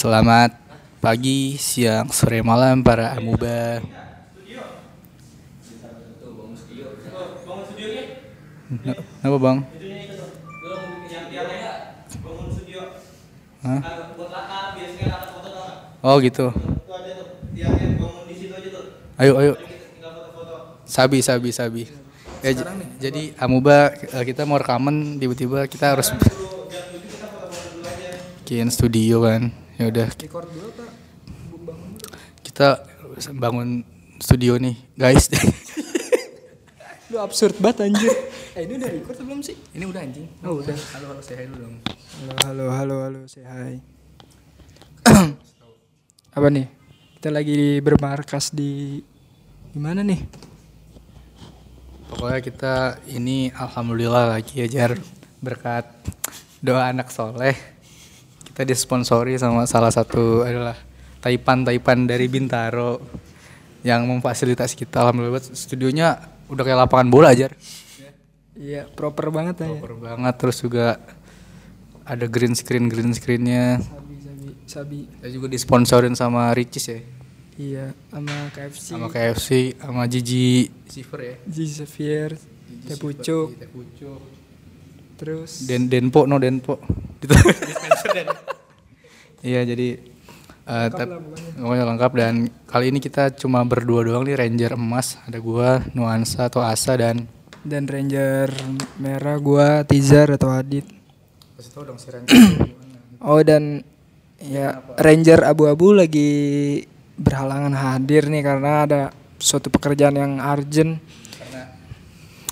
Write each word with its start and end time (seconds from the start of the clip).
Selamat 0.00 0.56
pagi, 0.96 1.60
siang, 1.60 2.08
sore, 2.08 2.40
malam 2.40 2.80
para 2.80 3.12
amuba. 3.20 3.84
Kenapa 9.20 9.36
bang? 9.36 9.58
Hah? 13.60 13.80
Oh 16.00 16.16
gitu. 16.24 16.48
Ayo 19.20 19.32
ayo. 19.36 19.52
Sabi 20.88 21.20
sabi 21.20 21.52
sabi. 21.52 21.84
Ya, 22.40 22.56
jadi 22.96 23.36
amuba 23.36 23.92
eh, 23.92 24.24
kita 24.24 24.48
mau 24.48 24.56
rekaman 24.56 25.20
tiba-tiba 25.20 25.68
kita 25.68 25.92
harus 25.92 26.08
bikin 28.48 28.72
studio 28.72 29.28
kan. 29.28 29.68
Ya 29.80 29.88
udah 29.88 30.12
kita 32.44 32.84
bangun 33.32 33.80
studio 34.20 34.60
nih 34.60 34.76
guys. 34.92 35.32
Lu 37.08 37.16
absurd 37.16 37.56
banget 37.56 37.88
anjir. 37.88 38.12
eh 38.60 38.68
ini 38.68 38.76
udah 38.76 38.92
record 38.92 39.16
belum 39.24 39.40
sih? 39.40 39.56
Ini 39.72 39.88
udah 39.88 40.04
anjing. 40.04 40.28
Oh, 40.44 40.60
udah. 40.60 40.76
Halo 40.76 41.16
halo 41.16 41.24
say 41.24 41.32
hi 41.40 41.48
dulu 41.48 41.64
dong. 41.64 41.76
Halo 42.20 42.36
halo 42.44 42.64
halo 42.76 42.94
halo 43.08 43.20
say 43.24 43.40
hi. 43.40 43.80
apa 46.36 46.46
nih? 46.52 46.68
Kita 47.16 47.32
lagi 47.32 47.80
bermarkas 47.80 48.52
di 48.52 49.00
gimana 49.72 50.04
nih? 50.04 50.20
Pokoknya 52.12 52.40
kita 52.44 52.74
ini 53.08 53.48
alhamdulillah 53.48 54.28
lagi 54.28 54.60
ajar 54.60 55.00
berkat 55.40 55.88
doa 56.60 56.92
anak 56.92 57.08
soleh. 57.08 57.79
Kita 58.50 58.62
disponsori 58.66 59.38
sama 59.38 59.64
salah 59.64 59.94
satu 59.94 60.42
adalah 60.42 60.74
Taipan-Taipan 61.22 62.10
dari 62.10 62.26
Bintaro 62.26 62.98
yang 63.80 64.04
memfasilitasi 64.04 64.76
kita 64.76 65.00
alhamdulillah 65.00 65.40
studionya 65.40 66.20
udah 66.50 66.62
kayak 66.66 66.78
lapangan 66.84 67.08
bola 67.08 67.32
ajar. 67.32 67.56
Iya, 68.58 68.84
proper 68.92 69.32
banget 69.32 69.64
ya. 69.64 69.68
Proper 69.72 69.96
banget 69.96 70.34
terus 70.36 70.60
juga 70.60 71.00
ada 72.04 72.26
green 72.28 72.52
screen 72.52 72.90
green 72.92 73.14
screennya. 73.16 73.80
Sabi 73.80 74.14
sabi 74.20 74.48
sabi. 74.66 74.98
Kita 75.08 75.28
juga 75.32 75.46
disponsorin 75.48 76.12
sama 76.12 76.52
Ricis 76.52 76.86
ya. 76.90 77.00
Iya, 77.60 77.86
sama 78.08 78.36
KFC. 78.56 78.84
Sama 78.88 79.06
KFC, 79.12 79.48
sama 79.76 80.02
Gigi 80.08 80.72
Siver 80.88 81.20
ya. 81.20 81.36
G 81.44 81.56
Xavier, 81.68 82.30
Teh 82.88 82.96
Pucuk, 82.96 83.52
Teh 83.56 83.68
Pucuk. 83.68 84.39
Terus 85.20 85.68
Den 85.68 85.92
Denpo 85.92 86.24
no 86.24 86.40
Denpo. 86.40 86.80
Gitu. 87.20 87.36
Iya 89.40 89.64
jadi 89.64 89.96
eh, 90.68 90.86
Lengkap 91.56 91.86
lengkap 91.88 92.12
dan 92.12 92.34
kali 92.68 92.92
ini 92.92 93.00
kita 93.00 93.32
cuma 93.32 93.64
berdua 93.64 94.04
doang 94.04 94.28
nih 94.28 94.36
Ranger 94.36 94.76
emas 94.76 95.16
ada 95.24 95.40
gua 95.40 95.80
Nuansa 95.96 96.52
atau 96.52 96.60
Asa 96.60 97.00
dan 97.00 97.24
dan 97.64 97.88
Ranger 97.88 98.52
merah 99.00 99.40
gua 99.40 99.80
Tizar 99.88 100.28
atau 100.36 100.52
Adit. 100.52 100.84
kasih 101.56 101.72
tau 101.72 101.84
dong 101.88 101.96
si 101.96 102.12
Ranger 102.12 102.36
Oh 103.20 103.40
dan 103.40 103.84
ya 104.40 104.84
Ranger 105.00 105.44
abu-abu 105.44 105.96
lagi 105.96 106.32
berhalangan 107.16 107.76
hadir 107.76 108.28
nih 108.28 108.44
karena 108.44 108.72
ada 108.84 109.00
suatu 109.40 109.68
pekerjaan 109.68 110.16
yang 110.16 110.32
urgent. 110.40 111.00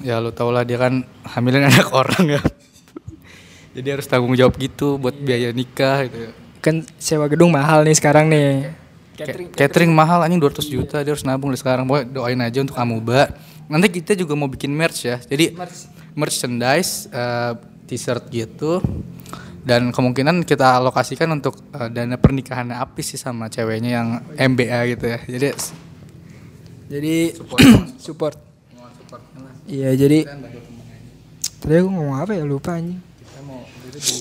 ya 0.04 0.20
lu 0.20 0.32
tau 0.32 0.52
lah 0.52 0.64
dia 0.64 0.80
kan 0.80 1.04
hamilin 1.36 1.66
anak 1.72 1.88
orang 1.92 2.24
ya 2.38 2.40
jadi 3.78 3.88
harus 3.94 4.06
tanggung 4.10 4.34
jawab 4.34 4.58
gitu 4.58 4.98
buat 4.98 5.14
biaya 5.14 5.54
nikah 5.54 6.10
gitu 6.10 6.34
Kan 6.58 6.82
sewa 6.98 7.30
gedung 7.30 7.54
mahal 7.54 7.86
nih 7.86 7.94
sekarang 7.94 8.26
nih. 8.26 8.74
catering, 9.18 9.50
catering 9.50 9.90
mahal 9.90 10.22
anjing 10.22 10.38
200 10.38 10.62
juta 10.66 11.02
dia 11.02 11.10
harus 11.10 11.26
nabung 11.26 11.50
dari 11.50 11.58
sekarang. 11.58 11.86
Pokoknya 11.86 12.06
doain 12.06 12.38
aja 12.38 12.58
untuk 12.62 12.78
Amuba. 12.78 13.30
Nanti 13.66 13.90
kita 13.90 14.14
juga 14.14 14.38
mau 14.38 14.46
bikin 14.46 14.70
merch 14.70 15.06
ya. 15.06 15.18
Jadi 15.18 15.54
merchandise 16.14 17.10
eh, 17.10 17.52
t-shirt 17.86 18.30
gitu. 18.30 18.82
Dan 19.62 19.90
kemungkinan 19.90 20.46
kita 20.46 20.78
alokasikan 20.82 21.30
untuk 21.34 21.58
eh, 21.74 21.90
dana 21.90 22.14
pernikahan 22.14 22.70
Apis 22.74 23.14
sih 23.14 23.20
sama 23.20 23.50
ceweknya 23.50 23.90
yang 24.02 24.08
MBA 24.34 24.98
gitu 24.98 25.04
ya. 25.10 25.18
Jadi 25.26 25.46
Jadi 26.88 27.14
support. 27.98 28.34
Iya 29.68 29.92
jadi 29.98 30.24
tadi 31.60 31.74
aku 31.74 31.88
ngomong 31.90 32.18
apa 32.22 32.32
ya? 32.38 32.46
Lupa 32.46 32.78
anjing. 32.78 33.07
Kita 33.48 33.56
mau 33.56 33.64
jadi 33.88 33.98
di 34.04 34.16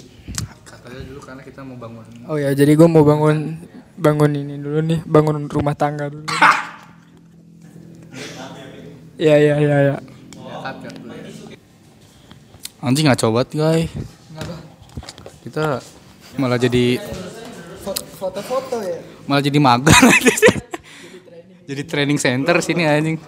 katanya 0.63 1.01
dulu 1.03 1.19
karena 1.19 1.41
kita 1.43 1.59
mau 1.67 1.75
bangun. 1.75 2.05
Oh 2.31 2.39
ya 2.39 2.55
jadi 2.55 2.71
gue 2.79 2.87
mau 2.87 3.03
bangun 3.03 3.59
bangun 3.99 4.31
ini 4.31 4.55
dulu 4.55 4.79
nih 4.79 4.99
bangun 5.03 5.51
rumah 5.51 5.75
tangga 5.75 6.07
dulu. 6.07 6.23
Iya 9.19 9.35
iya 9.35 9.55
iya 9.59 9.77
ya. 9.91 9.95
anjing 12.79 13.03
nggak 13.03 13.19
coba 13.19 13.43
guys. 13.43 13.91
Kita 15.43 15.83
malah 16.39 16.55
jadi 16.55 17.01
Foto-foto 18.17 18.79
ya. 18.79 18.99
malah 19.27 19.43
jadi 19.43 19.59
magang 19.59 19.91
jadi 21.67 21.81
training 21.83 22.15
center 22.15 22.63
sini 22.63 22.87
anjing. 22.87 23.19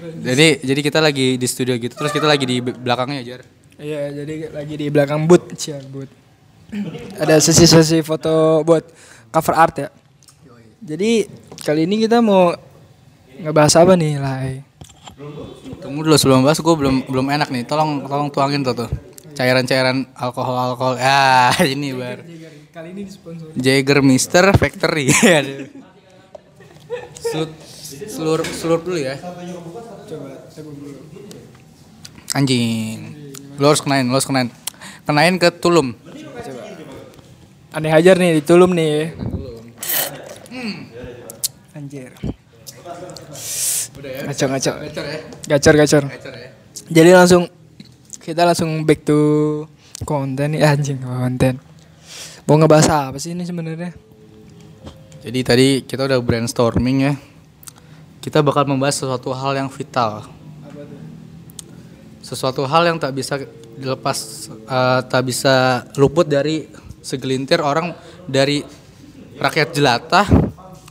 Jadi 0.00 0.64
jadi 0.64 0.80
kita 0.80 0.98
lagi 1.04 1.36
di 1.36 1.44
studio 1.44 1.76
gitu 1.76 1.92
terus 1.92 2.08
kita 2.08 2.24
lagi 2.24 2.48
di 2.48 2.64
be- 2.64 2.72
belakangnya 2.72 3.20
jar 3.20 3.42
Iya, 3.80 4.12
jadi 4.12 4.34
lagi 4.52 4.74
di 4.76 4.86
belakang 4.92 5.24
booth, 5.24 5.52
cia 5.56 5.80
booth. 5.88 6.10
Ada 7.20 7.40
sesi-sesi 7.40 8.00
foto 8.00 8.64
buat 8.64 8.84
cover 9.28 9.54
art 9.56 9.74
ya. 9.76 9.88
Jadi 10.82 11.28
kali 11.62 11.86
ini 11.86 12.04
kita 12.04 12.20
mau 12.20 12.52
ngebahas 13.38 13.74
apa 13.80 13.92
nih, 13.94 14.18
Lai? 14.18 14.72
tunggu 15.82 16.06
dulu 16.06 16.14
sebelum 16.14 16.46
bahas 16.46 16.62
gue 16.62 16.74
belum 16.78 17.10
belum 17.10 17.26
enak 17.26 17.50
nih 17.50 17.66
tolong 17.66 18.06
tolong 18.06 18.30
tuangin 18.30 18.62
tuh 18.62 18.86
tuh 18.86 18.90
cairan-cairan 19.34 20.06
alkohol 20.14 20.54
alkohol 20.54 20.94
ah 21.02 21.50
ini 21.66 21.90
bar 21.90 22.22
Kali 22.72 22.88
ini 22.96 23.04
disponsori. 23.04 23.52
Jaeger 23.60 24.00
Mister 24.00 24.48
Factory 24.56 25.12
Aduh. 25.42 25.68
Selut, 27.20 27.52
selur 28.08 28.40
selur 28.48 28.80
dulu 28.80 28.96
ya 28.96 29.20
Coba 29.20 30.48
teguh 30.48 30.72
dulu. 30.72 30.98
anjing 32.32 33.12
lu 33.56 33.64
harus 33.66 33.82
kenain 33.84 34.06
lu 34.06 34.14
harus 34.14 34.28
kenain 34.28 34.48
kenain 35.04 35.34
ke 35.36 35.48
tulum 35.50 35.96
Aneh 37.72 37.88
ajar 37.88 38.20
nih 38.20 38.36
di 38.36 38.42
Tulum 38.44 38.76
nih. 38.76 39.16
Anjir. 41.72 42.12
Ngacor 44.28 44.48
ngacor. 44.52 44.74
Gacor 44.76 45.04
ya 45.08 45.18
Gacor 45.48 45.74
gacor. 45.80 46.04
gacor 46.04 46.34
ya 46.36 46.48
Jadi 46.92 47.10
langsung 47.16 47.48
kita 48.20 48.44
langsung 48.44 48.84
back 48.84 49.08
to 49.08 49.20
konten 50.04 50.52
nih 50.52 50.60
anjing 50.68 51.00
konten. 51.00 51.64
Mau 52.44 52.60
ngebahas 52.60 53.08
apa 53.08 53.16
sih 53.16 53.32
ini 53.32 53.48
sebenarnya? 53.48 53.96
Jadi 55.24 55.40
tadi 55.40 55.68
kita 55.88 56.04
udah 56.04 56.20
brainstorming 56.20 57.08
ya. 57.08 57.16
Kita 58.20 58.44
bakal 58.44 58.68
membahas 58.68 59.00
sesuatu 59.00 59.32
hal 59.32 59.56
yang 59.56 59.72
vital. 59.72 60.28
Sesuatu 62.22 62.62
hal 62.64 62.86
yang 62.86 62.98
tak 63.02 63.12
bisa 63.18 63.42
dilepas, 63.74 64.48
eh, 64.48 65.00
tak 65.10 65.22
bisa 65.26 65.84
luput 65.98 66.24
dari 66.24 66.70
segelintir 67.02 67.58
orang 67.58 67.92
dari 68.30 68.62
rakyat 69.36 69.68
jelata 69.74 70.22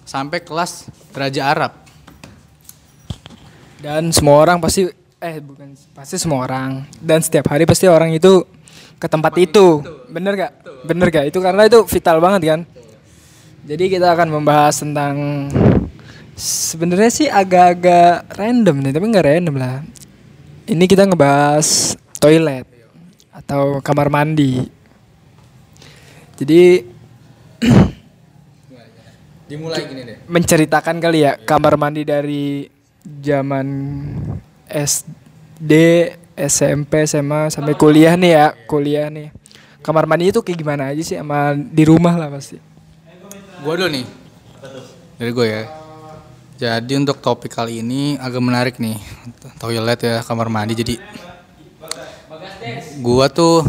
sampai 0.04 0.44
kelas 0.44 0.92
Raja 1.16 1.48
Arab. 1.48 1.72
Dan 3.80 4.12
semua 4.12 4.44
orang 4.44 4.60
pasti 4.60 4.86
eh 5.22 5.38
bukan 5.40 5.74
pasti 5.94 6.18
semua 6.18 6.44
orang 6.46 6.86
dan 6.98 7.22
setiap 7.22 7.54
hari 7.54 7.64
pasti 7.64 7.88
orang 7.88 8.12
itu 8.12 8.44
ke 9.02 9.08
tempat 9.10 9.34
itu. 9.42 9.82
Bener 10.12 10.38
gak? 10.38 10.52
Bener 10.86 11.08
gak? 11.10 11.26
Itu 11.32 11.42
karena 11.42 11.66
itu 11.66 11.82
vital 11.90 12.22
banget 12.22 12.42
kan. 12.46 12.62
Jadi 13.66 13.84
kita 13.88 14.14
akan 14.14 14.28
membahas 14.42 14.82
tentang 14.82 15.16
sebenarnya 16.38 17.12
sih 17.14 17.28
agak-agak 17.30 18.34
random 18.34 18.82
nih, 18.82 18.94
tapi 18.94 19.06
nggak 19.06 19.26
random 19.26 19.56
lah. 19.58 19.86
Ini 20.72 20.88
kita 20.88 21.04
ngebahas 21.04 22.00
toilet 22.16 22.64
atau 23.28 23.84
kamar 23.84 24.08
mandi. 24.08 24.72
Jadi 26.40 26.88
Dimulai 29.52 29.84
gini 29.84 30.02
deh. 30.08 30.18
menceritakan 30.32 31.04
kali 31.04 31.28
ya 31.28 31.36
kamar 31.44 31.76
mandi 31.76 32.08
dari 32.08 32.72
zaman 33.04 33.68
SD, 34.64 35.72
SMP, 36.40 37.04
SMA 37.04 37.52
sampai 37.52 37.76
kuliah 37.76 38.16
nih 38.16 38.32
ya, 38.32 38.56
kuliah 38.64 39.12
nih. 39.12 39.28
Kamar 39.84 40.08
mandi 40.08 40.32
itu 40.32 40.40
kayak 40.40 40.56
gimana 40.56 40.96
aja 40.96 41.04
sih 41.04 41.20
sama 41.20 41.52
di 41.52 41.84
rumah 41.84 42.16
lah 42.16 42.32
pasti. 42.32 42.56
Gue 43.60 43.74
dulu 43.76 43.92
nih. 43.92 44.08
Dari 45.20 45.32
gue 45.36 45.48
ya. 45.52 45.81
Jadi 46.62 46.94
untuk 46.94 47.18
topik 47.18 47.50
kali 47.50 47.82
ini 47.82 48.14
agak 48.16 48.38
menarik 48.38 48.76
nih. 48.78 48.94
Toilet 49.58 49.98
ya, 49.98 50.22
kamar 50.22 50.46
mandi. 50.46 50.78
Jadi 50.78 50.94
gua 53.02 53.26
tuh 53.28 53.66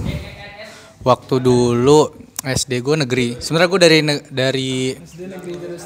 waktu 1.01 1.41
dulu 1.41 2.13
SD 2.43 2.85
gue 2.85 2.97
negeri. 3.01 3.29
Sebenarnya 3.39 3.71
gue 3.71 3.81
dari 3.81 3.99
ne- 4.03 4.25
dari 4.29 4.73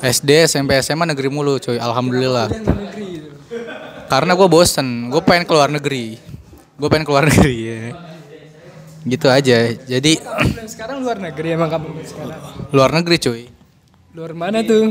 SD 0.03 0.51
SMP 0.51 0.75
SMA 0.81 1.07
negeri 1.07 1.29
mulu 1.29 1.63
cuy. 1.63 1.79
Alhamdulillah. 1.79 2.51
Karena 4.09 4.33
gue 4.35 4.49
bosen. 4.49 5.07
Gue 5.07 5.23
pengen 5.23 5.45
keluar 5.45 5.71
negeri. 5.71 6.19
Gue 6.75 6.89
pengen 6.89 7.07
keluar 7.07 7.23
negeri 7.31 7.57
ya. 7.61 7.79
Gitu 9.05 9.27
aja. 9.31 9.57
Jadi 9.77 10.19
Sekarang 10.67 10.99
luar 10.99 11.23
negeri 11.23 11.55
emang 11.55 11.71
kamu 11.71 11.87
sekarang. 12.03 12.41
luar 12.73 12.91
negeri 12.91 13.17
cuy. 13.21 13.43
Luar 14.11 14.33
mana 14.33 14.65
tuh? 14.65 14.91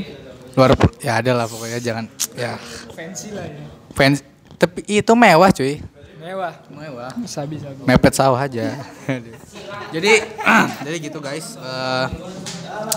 Luar 0.56 0.72
ya 1.04 1.19
ada 1.19 1.31
lah 1.36 1.46
pokoknya 1.46 1.80
jangan 1.84 2.07
ya 2.34 2.56
Fancy 2.96 3.36
lah 3.36 3.44
ya. 3.44 3.63
fans 3.92 4.24
tapi 4.56 4.88
itu 4.88 5.12
mewah 5.12 5.52
cuy. 5.52 5.84
Mewah. 6.24 6.54
Mewah. 6.72 7.12
Sabi 7.28 7.60
sabi. 7.60 7.84
mepet 7.84 8.13
sawah 8.16 8.40
aja. 8.40 8.72
jadi 9.94 10.12
jadi 10.88 10.98
gitu 10.98 11.19
guys. 11.19 11.60
Eh, 11.60 12.06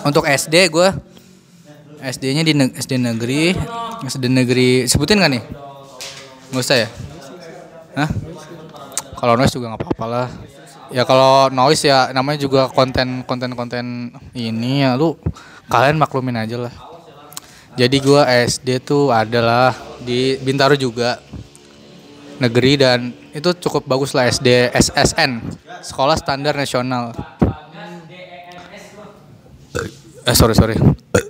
untuk 0.07 0.23
SD 0.25 0.71
gue 0.71 0.89
SD-nya 1.99 2.47
di 2.47 2.55
neg- 2.55 2.79
SD 2.79 2.95
negeri, 2.95 3.53
SD 4.07 4.31
negeri 4.31 4.87
sebutin 4.87 5.19
gak 5.19 5.35
nih? 5.35 5.43
Nggak 6.55 6.63
usah 6.63 6.79
ya? 6.79 6.89
Hah? 7.99 8.11
Kalau 9.19 9.35
noise 9.35 9.51
juga 9.51 9.75
nggak 9.75 9.83
apa-apa 9.83 10.07
lah. 10.07 10.29
Ya 10.95 11.03
kalau 11.03 11.51
noise 11.51 11.85
ya 11.85 12.15
namanya 12.15 12.39
juga 12.39 12.71
konten 12.71 13.27
konten 13.27 13.53
konten 13.59 14.15
ini 14.33 14.87
ya 14.87 14.95
lu 14.95 15.19
kalian 15.69 15.99
maklumin 15.99 16.39
aja 16.39 16.57
lah. 16.57 16.73
Jadi 17.79 17.97
gua 18.03 18.27
SD 18.27 18.83
tuh 18.83 19.15
adalah 19.15 19.71
di 20.03 20.35
Bintaro 20.43 20.75
juga 20.75 21.23
negeri 22.43 22.75
dan 22.75 23.15
itu 23.31 23.55
cukup 23.55 23.87
bagus 23.87 24.19
lah 24.19 24.27
SD 24.27 24.75
SSN 24.75 25.39
Sekolah 25.87 26.19
Standar 26.19 26.59
Nasional. 26.59 27.15
Eh 30.27 30.35
sorry 30.35 30.59
sorry. 30.59 30.75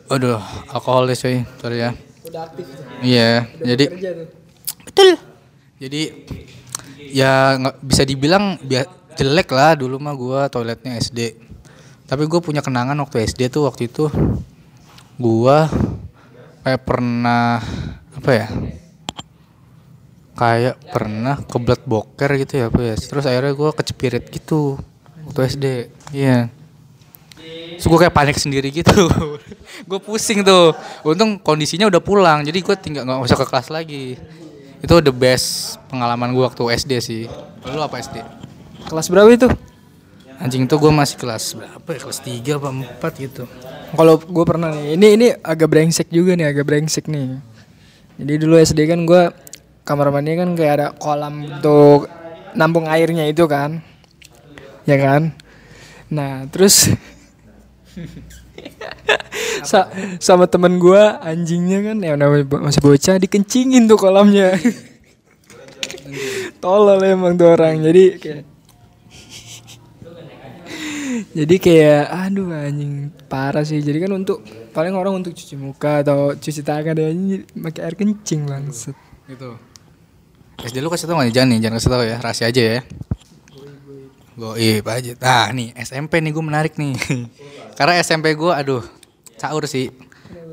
Aduh 0.09 0.41
alkohol 0.73 1.13
deh 1.13 1.21
cuy 1.21 1.45
sorry 1.61 1.85
ya. 1.85 1.93
Udah 2.25 2.41
aktif. 2.49 2.65
Iya 3.05 3.45
jadi 3.61 3.85
Kerja 3.93 4.11
tuh. 4.17 4.27
betul. 4.89 5.09
Jadi 5.85 6.03
ya 7.13 7.61
nggak 7.61 7.77
bisa 7.85 8.03
dibilang 8.09 8.57
jelek 9.21 9.53
lah 9.53 9.77
dulu 9.77 10.01
mah 10.01 10.17
gua 10.17 10.49
toiletnya 10.49 10.97
SD. 10.97 11.45
Tapi 12.09 12.25
gue 12.25 12.41
punya 12.41 12.65
kenangan 12.65 12.97
waktu 13.05 13.29
SD 13.29 13.53
tuh 13.53 13.69
waktu 13.69 13.93
itu 13.93 14.09
gua 15.21 15.69
kayak 16.65 16.83
pernah 16.83 17.63
apa 18.15 18.31
ya? 18.33 18.49
Kayak 20.39 20.77
pernah 20.95 21.37
kebelet 21.43 21.83
boker 21.83 22.31
gitu 22.39 22.53
ya 22.63 22.65
apa 22.71 22.81
ya. 22.83 22.95
Terus 22.95 23.25
akhirnya 23.27 23.53
gua 23.55 23.71
kecepirit 23.75 24.25
gitu 24.31 24.79
waktu 25.29 25.41
SD. 25.51 25.67
Iya. 26.17 26.49
Terus 27.79 27.87
gue 27.95 27.99
kayak 28.03 28.15
panik 28.17 28.35
sendiri 28.35 28.75
gitu. 28.75 29.07
gue 29.89 30.01
pusing 30.03 30.43
tuh. 30.43 30.75
Untung 31.07 31.39
kondisinya 31.39 31.87
udah 31.87 32.03
pulang, 32.03 32.43
jadi 32.43 32.59
gue 32.59 32.75
tinggal 32.75 33.07
nggak 33.07 33.23
usah 33.23 33.39
ke 33.39 33.47
kelas 33.47 33.69
lagi. 33.71 34.19
Itu 34.83 34.99
the 34.99 35.15
best 35.15 35.79
pengalaman 35.87 36.35
gue 36.35 36.43
waktu 36.43 36.63
SD 36.75 36.93
sih. 36.99 37.23
Lu 37.71 37.79
apa 37.79 38.03
SD? 38.03 38.19
Kelas 38.91 39.07
berapa 39.07 39.31
itu? 39.31 39.49
Anjing 40.39 40.71
tuh 40.71 40.79
gue 40.79 40.93
masih 40.95 41.19
kelas 41.19 41.59
berapa 41.59 41.89
ya? 41.91 41.99
Kelas 41.99 42.21
3 42.23 42.63
apa 42.63 42.71
4 42.71 43.25
gitu. 43.27 43.43
Kalau 43.91 44.15
gue 44.23 44.45
pernah 44.47 44.71
nih, 44.71 44.95
ini 44.95 45.07
ini 45.19 45.27
agak 45.35 45.67
brengsek 45.67 46.15
juga 46.15 46.39
nih, 46.39 46.47
agak 46.47 46.63
brengsek 46.63 47.11
nih. 47.11 47.43
Jadi 48.23 48.33
dulu 48.47 48.55
SD 48.55 48.87
kan 48.87 49.03
gue 49.03 49.35
kamar 49.83 50.15
mandi 50.15 50.39
kan 50.39 50.55
kayak 50.55 50.73
ada 50.79 50.87
kolam 50.95 51.43
untuk 51.43 52.07
nampung 52.55 52.87
airnya 52.87 53.27
itu 53.27 53.51
kan, 53.51 53.83
ya 54.87 54.95
kan. 55.01 55.35
Nah 56.13 56.47
terus 56.53 56.93
sa- 59.69 59.91
sama 60.23 60.47
temen 60.47 60.79
gue 60.79 61.03
anjingnya 61.19 61.83
kan 61.83 61.97
ya 61.99 62.15
namanya 62.15 62.47
masih 62.63 62.83
bocah 62.85 63.19
dikencingin 63.19 63.91
tuh 63.91 63.99
kolamnya. 63.99 64.55
Tolol 66.63 67.03
emang 67.03 67.35
tuh 67.35 67.55
orang. 67.55 67.83
Jadi 67.83 68.19
kayak 68.19 68.58
jadi 71.29 71.55
kayak 71.61 72.05
aduh 72.09 72.49
anjing 72.57 73.13
parah 73.29 73.61
sih. 73.61 73.85
Jadi 73.85 74.01
kan 74.01 74.17
untuk 74.17 74.41
paling 74.73 74.97
orang 74.97 75.21
untuk 75.21 75.37
cuci 75.37 75.61
muka 75.61 76.01
atau 76.01 76.33
cuci 76.33 76.65
tangan 76.65 76.97
anjing 76.97 77.45
pakai 77.53 77.83
air 77.85 77.95
kencing 77.95 78.49
langsung. 78.49 78.97
Gitu. 79.29 79.61
SD 80.59 80.81
lu 80.81 80.91
kasih 80.91 81.07
tau 81.07 81.21
gak 81.21 81.31
nih? 81.31 81.35
Jangan 81.37 81.49
nih, 81.53 81.59
jangan 81.63 81.77
kasih 81.79 81.91
tau 81.93 82.03
ya. 82.03 82.17
Rahasia 82.19 82.47
aja 82.49 82.63
ya. 82.65 82.81
Goib 84.39 84.85
aja. 84.89 85.13
Nah 85.21 85.47
nih 85.53 85.69
SMP 85.77 86.25
nih 86.25 86.33
gue 86.33 86.45
menarik 86.45 86.75
nih. 86.81 86.97
Karena 87.79 88.01
SMP 88.01 88.33
gue 88.33 88.53
aduh 88.55 88.83
caur 89.37 89.69
sih. 89.69 89.93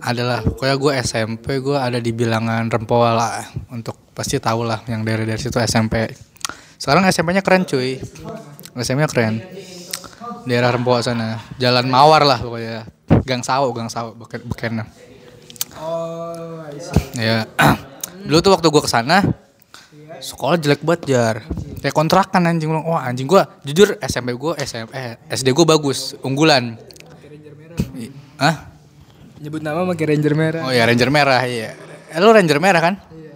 Adalah 0.04 0.44
pokoknya 0.44 0.76
gue 0.76 0.92
SMP 1.02 1.64
gue 1.64 1.78
ada 1.80 2.04
di 2.04 2.12
bilangan 2.12 2.68
Rempoa 2.68 3.16
lah. 3.16 3.48
Untuk 3.72 3.96
pasti 4.12 4.38
tau 4.44 4.68
lah 4.68 4.84
yang 4.92 5.08
dari 5.08 5.24
dari 5.24 5.40
situ 5.40 5.56
SMP. 5.64 6.12
Sekarang 6.76 7.08
SMP-nya 7.08 7.40
keren 7.40 7.64
cuy. 7.64 7.96
SMP-nya 8.76 9.08
keren. 9.08 9.40
Daerah 10.46 10.70
Rempoa 10.74 11.02
sana. 11.02 11.42
Jalan 11.58 11.90
Mawar 11.90 12.24
lah 12.26 12.40
pokoknya. 12.42 12.86
Gang 13.26 13.42
Sawo, 13.42 13.74
Gang 13.74 13.90
Sawo 13.90 14.14
beken 14.14 14.42
bekennya. 14.46 14.86
Oh, 15.82 16.62
Ya. 17.18 17.50
Dulu 18.26 18.40
tuh 18.42 18.52
waktu 18.58 18.68
gua 18.74 18.82
ke 18.86 18.90
sana 18.90 19.22
sekolah 20.26 20.58
jelek 20.58 20.82
banget 20.82 21.02
jar. 21.10 21.36
Kayak 21.82 21.96
kontrakan 21.96 22.50
anjing 22.50 22.72
bilang, 22.72 22.86
wah 22.88 23.06
anjing 23.06 23.30
gua 23.30 23.46
jujur 23.62 23.94
SMP 24.02 24.34
gua 24.34 24.58
SMP 24.58 24.92
eh, 24.96 25.14
SD 25.30 25.54
gua 25.54 25.78
bagus, 25.78 26.18
unggulan. 26.26 26.80
Hah? 28.42 28.56
Nyebut 29.40 29.62
nama 29.62 29.86
pakai 29.86 30.16
ranger 30.16 30.34
merah. 30.34 30.62
Oh 30.68 30.74
ya 30.74 30.84
Ranger 30.88 31.12
merah 31.12 31.44
iya. 31.46 31.76
Eh, 32.12 32.20
lu 32.20 32.32
Ranger 32.32 32.60
merah 32.60 32.82
kan? 32.82 32.96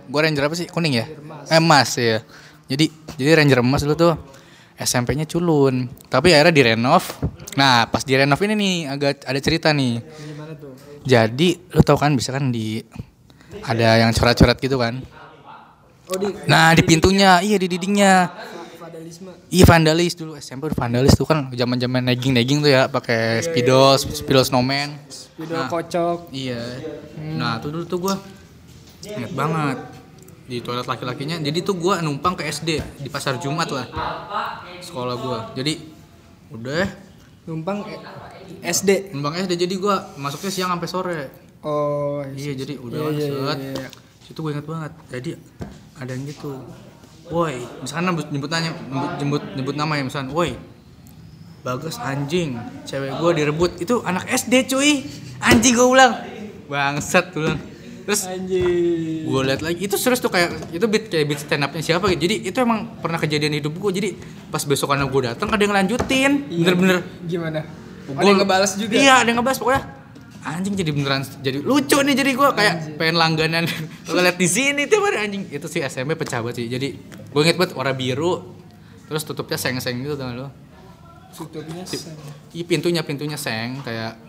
Gua 0.10 0.26
Ranger 0.26 0.50
apa 0.50 0.56
sih? 0.58 0.68
Kuning 0.68 0.98
ya? 0.98 1.06
Eh, 1.52 1.60
emas 1.60 1.94
ya. 1.96 2.24
Jadi 2.68 2.90
jadi 3.20 3.40
Ranger 3.44 3.62
emas 3.62 3.84
lu 3.86 3.94
tuh 3.96 4.16
SMP-nya 4.80 5.28
culun. 5.28 5.92
Tapi 6.08 6.32
akhirnya 6.32 6.56
direnov. 6.56 7.04
Nah, 7.60 7.92
pas 7.92 8.02
direnov 8.08 8.40
ini 8.40 8.54
nih 8.56 8.76
agak 8.88 9.28
ada 9.28 9.40
cerita 9.44 9.76
nih. 9.76 10.00
Jadi 11.04 11.60
lu 11.76 11.82
tau 11.84 12.00
kan 12.00 12.16
bisa 12.16 12.32
kan 12.32 12.48
di 12.48 12.80
ada 13.64 14.00
yang 14.00 14.16
coret-coret 14.16 14.58
gitu 14.64 14.80
kan? 14.80 15.04
Oh 16.10 16.18
Nah 16.48 16.74
di 16.74 16.82
pintunya, 16.88 17.44
iya 17.44 17.60
di 17.60 17.68
dindingnya. 17.68 18.32
Iya 19.50 19.66
vandalis 19.66 20.14
dulu 20.14 20.38
SMP 20.38 20.70
vandalis 20.70 21.18
tuh 21.18 21.26
kan 21.26 21.50
zaman 21.50 21.82
zaman 21.82 22.06
nagging 22.06 22.38
nagging 22.38 22.62
tuh 22.62 22.70
ya 22.70 22.86
pakai 22.86 23.42
spidol 23.42 23.98
spidol 23.98 24.46
snowman. 24.46 24.94
Video 25.38 25.66
kocok. 25.66 26.30
Iya. 26.30 26.62
Nah 27.34 27.58
tuh 27.58 27.74
dulu 27.74 27.84
tuh 27.90 27.98
gua 27.98 28.16
inget 29.02 29.34
banget 29.34 29.99
di 30.50 30.66
toilet 30.66 30.90
laki-lakinya. 30.90 31.38
Jadi 31.38 31.62
tuh 31.62 31.78
gua 31.78 32.02
numpang 32.02 32.34
ke 32.34 32.44
SD 32.50 32.82
di 33.00 33.10
pasar 33.14 33.38
Jumat 33.38 33.70
lah 33.70 33.86
sekolah 34.82 35.16
gua. 35.16 35.40
Jadi 35.54 35.78
udah 36.50 36.86
Numpang 37.46 37.82
eh, 37.86 37.98
SD. 38.62 39.14
numpang 39.14 39.34
SD 39.34 39.58
jadi 39.58 39.76
gua 39.78 40.14
masuknya 40.18 40.50
siang 40.54 40.70
sampai 40.74 40.90
sore. 40.90 41.20
Oh, 41.60 42.22
Iya 42.24 42.56
jadi 42.56 42.78
udah 42.78 43.10
Iya, 43.10 43.26
iya, 43.26 43.28
iya, 43.58 43.72
iya. 43.86 43.90
Situ 44.24 44.40
gue 44.40 44.54
inget 44.54 44.64
banget. 44.64 44.94
Jadi 45.10 45.30
ada 45.98 46.12
yang 46.14 46.24
gitu. 46.24 46.62
Woi, 47.30 47.62
misalkan 47.82 48.14
nyebut 48.30 48.50
nanya 48.50 48.72
nyebut, 48.74 49.12
nyebut 49.22 49.44
nyebut 49.58 49.76
nama 49.76 49.94
ya 49.98 50.04
misalkan, 50.06 50.30
woi. 50.32 50.54
Bagus 51.60 52.00
anjing, 52.00 52.56
cewek 52.88 53.20
gue 53.20 53.32
direbut. 53.36 53.72
Itu 53.82 54.00
anak 54.08 54.30
SD 54.32 54.70
cuy. 54.72 55.04
Anjing 55.44 55.76
gue 55.76 55.88
bilang. 55.92 56.14
Bangsat 56.72 57.36
gue 57.36 57.42
bilang. 57.44 57.60
Terus 58.10 58.26
Anjing. 58.26 59.30
gue 59.30 59.42
liat 59.46 59.62
lagi 59.62 59.86
itu 59.86 59.94
serius 59.94 60.18
tuh 60.18 60.34
kayak 60.34 60.74
itu 60.74 60.82
beat 60.90 61.14
kayak 61.14 61.30
beat 61.30 61.40
stand 61.40 61.62
upnya 61.62 61.86
siapa 61.86 62.10
gitu. 62.10 62.26
Jadi 62.26 62.50
itu 62.50 62.58
emang 62.58 62.98
pernah 62.98 63.22
kejadian 63.22 63.54
di 63.54 63.62
hidup 63.62 63.78
gue. 63.78 63.92
Jadi 63.94 64.10
pas 64.50 64.66
besokannya 64.66 65.06
gue 65.06 65.22
datang 65.30 65.46
ada 65.46 65.62
yang 65.62 65.78
lanjutin. 65.78 66.50
Bener-bener 66.50 67.06
Gimana? 67.22 67.62
Ada 67.62 68.10
Gua- 68.10 68.26
yang 68.26 68.40
ngebalas 68.42 68.72
juga. 68.74 68.98
Iya, 68.98 69.14
ada 69.22 69.30
yang 69.30 69.38
ngebalas 69.38 69.62
pokoknya. 69.62 69.84
Anjing 70.40 70.74
jadi 70.74 70.90
beneran 70.90 71.22
jadi 71.44 71.60
lucu 71.60 72.00
nih 72.00 72.16
jadi 72.16 72.32
gua 72.32 72.56
kayak 72.56 72.96
pengen 72.96 73.20
langganan 73.20 73.68
kalau 74.08 74.24
lihat 74.24 74.40
di 74.40 74.48
sini 74.48 74.88
tuh 74.90 75.04
ada 75.06 75.22
anjing. 75.22 75.46
Itu 75.46 75.70
sih 75.70 75.84
SMP 75.84 76.18
pecah 76.18 76.42
banget 76.42 76.64
sih. 76.64 76.68
Jadi 76.72 76.98
gue 77.30 77.42
inget 77.46 77.62
banget 77.62 77.78
warna 77.78 77.94
biru 77.94 78.58
terus 79.06 79.22
tutupnya 79.22 79.62
seng-seng 79.62 80.02
gitu 80.02 80.18
tau 80.18 80.34
lo. 80.34 80.50
Tutupnya 81.30 81.86
sen. 81.86 82.18
Iya 82.56 82.66
pintunya 82.66 83.06
pintunya 83.06 83.38
seng 83.38 83.86
kayak 83.86 84.29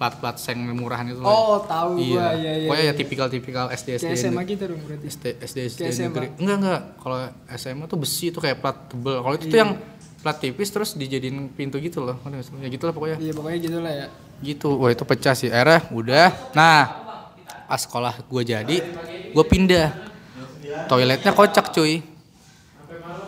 plat-plat 0.00 0.40
seng 0.40 0.64
murahan 0.72 1.04
itu. 1.12 1.20
Oh, 1.20 1.60
tahu 1.68 2.00
iya. 2.00 2.08
gua. 2.08 2.28
Iya, 2.32 2.52
iya. 2.56 2.68
Pokoknya 2.72 2.84
iya. 2.88 2.92
ya 2.96 2.96
tipikal-tipikal 2.96 3.64
SD 3.68 3.88
SD. 4.00 4.04
Kayak 4.08 4.16
SMA 4.24 4.42
kita 4.48 4.62
dong 4.72 4.80
berarti. 4.80 5.04
SD 5.12 5.24
SD 5.44 5.58
SD 5.68 5.82
negeri. 6.08 6.26
Enggak 6.40 6.56
enggak. 6.56 6.80
Kalau 6.96 7.18
SMA 7.60 7.84
tuh 7.84 7.98
besi 8.00 8.32
itu 8.32 8.40
kayak 8.40 8.64
plat 8.64 8.76
tebel. 8.88 9.20
Kalau 9.20 9.34
itu 9.36 9.44
Iya. 9.44 9.52
tuh 9.52 9.58
yang 9.60 9.72
plat 10.24 10.36
tipis 10.40 10.68
terus 10.72 10.96
dijadiin 10.96 11.52
pintu 11.52 11.76
gitu 11.84 12.00
loh. 12.00 12.16
Ya 12.64 12.68
gitu 12.72 12.88
lah 12.88 12.96
pokoknya 12.96 13.16
Iya, 13.20 13.32
pokoknya 13.36 13.58
gitu 13.60 13.78
lah 13.84 13.92
ya. 13.92 14.06
gitu 14.40 14.68
wah 14.80 14.88
itu 14.88 15.04
pecah 15.04 15.36
sih 15.36 15.52
akhirnya 15.52 15.84
udah 15.92 16.28
nah 16.56 16.88
pas 17.68 17.76
sekolah 17.76 18.24
gue 18.24 18.40
jadi 18.40 18.76
gue 19.36 19.44
pindah 19.44 19.92
toiletnya 20.88 21.36
kocak 21.36 21.76
cuy 21.76 22.00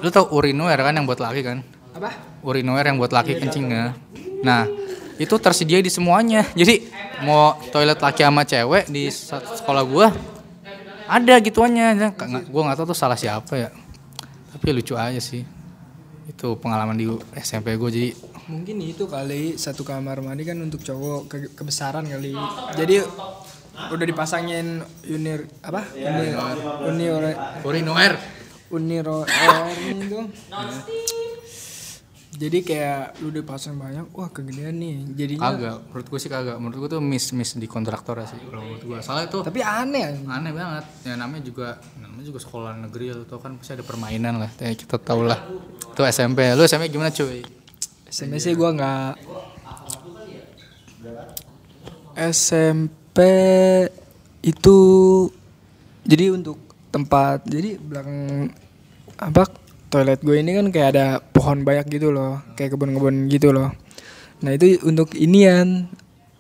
lu 0.01 0.09
tau 0.09 0.33
urinoir 0.33 0.81
kan 0.81 0.97
yang 0.97 1.05
buat 1.05 1.21
laki 1.21 1.45
kan 1.45 1.61
Apa? 1.93 2.17
urinoir 2.41 2.89
yang 2.89 2.97
buat 2.97 3.13
laki 3.13 3.39
kencingnya 3.39 3.93
nah 4.41 4.65
itu 5.23 5.35
tersedia 5.37 5.79
di 5.79 5.89
semuanya. 5.89 6.43
Jadi 6.53 6.91
mau 7.23 7.55
toilet 7.69 7.97
laki 7.97 8.21
sama 8.21 8.43
cewek 8.43 8.87
di 8.87 9.07
sekolah 9.09 9.83
gua 9.83 10.11
ada 11.07 11.35
gituannya. 11.39 11.87
Ya, 11.89 12.09
nggak- 12.11 12.17
nggak- 12.19 12.47
gua 12.49 12.63
nggak 12.67 12.77
tahu 12.77 12.87
tuh 12.89 12.99
salah 12.99 13.15
siapa 13.15 13.55
ya. 13.55 13.69
Tapi 14.51 14.67
lucu 14.73 14.95
aja 14.95 15.19
sih. 15.19 15.43
Itu 16.25 16.55
pengalaman 16.55 16.95
di 16.95 17.07
SMP 17.35 17.75
gue 17.75 17.91
jadi 17.91 18.11
Mungkin 18.43 18.79
itu 18.81 19.07
kali 19.07 19.55
satu 19.55 19.83
kamar 19.83 20.19
mandi 20.19 20.43
kan 20.43 20.59
untuk 20.59 20.83
cowok 20.83 21.21
ke- 21.27 21.53
kebesaran 21.53 22.03
kali. 22.05 22.35
Jadi 22.75 22.99
udah 23.89 24.03
dipasangin 24.05 24.83
unir 25.05 25.47
apa? 25.63 25.87
Unir 25.95 26.35
unir 26.85 27.13
urinoir. 27.63 28.15
uniro 28.69 29.23
itu. 29.85 30.19
Jadi 32.43 32.59
kayak 32.67 33.23
lu 33.23 33.31
udah 33.31 33.47
pasang 33.47 33.79
banyak, 33.79 34.11
wah 34.19 34.27
kegedean 34.27 34.75
nih. 34.75 35.15
Jadinya 35.15 35.55
kagak 35.55 35.77
menurut 35.87 36.07
gue 36.11 36.19
sih 36.19 36.27
kagak. 36.27 36.59
Menurut 36.59 36.77
gue 36.83 36.91
tuh 36.99 37.03
miss 37.05 37.31
miss 37.31 37.55
di 37.55 37.71
kontraktor 37.71 38.19
sih 38.27 38.35
kalau 38.51 38.67
menurut 38.67 38.83
gue 38.83 38.99
soalnya 38.99 39.31
itu 39.31 39.39
tapi 39.47 39.63
aneh 39.63 40.27
aneh 40.27 40.51
banget. 40.51 40.85
Ya 41.07 41.15
namanya 41.15 41.47
juga 41.47 41.79
namanya 42.03 42.27
juga 42.27 42.43
sekolah 42.43 42.83
negeri 42.83 43.15
lo 43.15 43.23
tau 43.31 43.39
kan 43.39 43.55
pasti 43.55 43.79
ada 43.79 43.87
permainan 43.87 44.43
lah. 44.43 44.51
Kayak 44.59 44.75
kita 44.75 44.99
tau 44.99 45.23
lah. 45.23 45.39
Itu 45.95 46.03
SMP 46.03 46.51
lu 46.59 46.67
SMP 46.67 46.91
gimana 46.91 47.15
cuy? 47.15 47.47
SMP 48.11 48.43
sih 48.43 48.59
gua 48.59 48.75
nggak. 48.75 49.23
SMP 52.19 53.19
itu 54.43 54.79
jadi 56.03 56.35
untuk 56.35 56.59
tempat 56.91 57.47
jadi 57.47 57.79
belakang 57.79 58.51
apa 59.15 59.47
toilet 59.93 60.25
gue 60.25 60.41
ini 60.41 60.57
kan 60.57 60.67
kayak 60.73 60.89
ada 60.97 61.07
pohon 61.21 61.61
banyak 61.61 61.85
gitu 61.93 62.09
loh 62.09 62.41
kayak 62.57 62.73
kebun-kebun 62.73 63.29
gitu 63.29 63.53
loh. 63.53 63.69
Nah 64.41 64.57
itu 64.57 64.81
untuk 64.89 65.13
inian. 65.13 65.93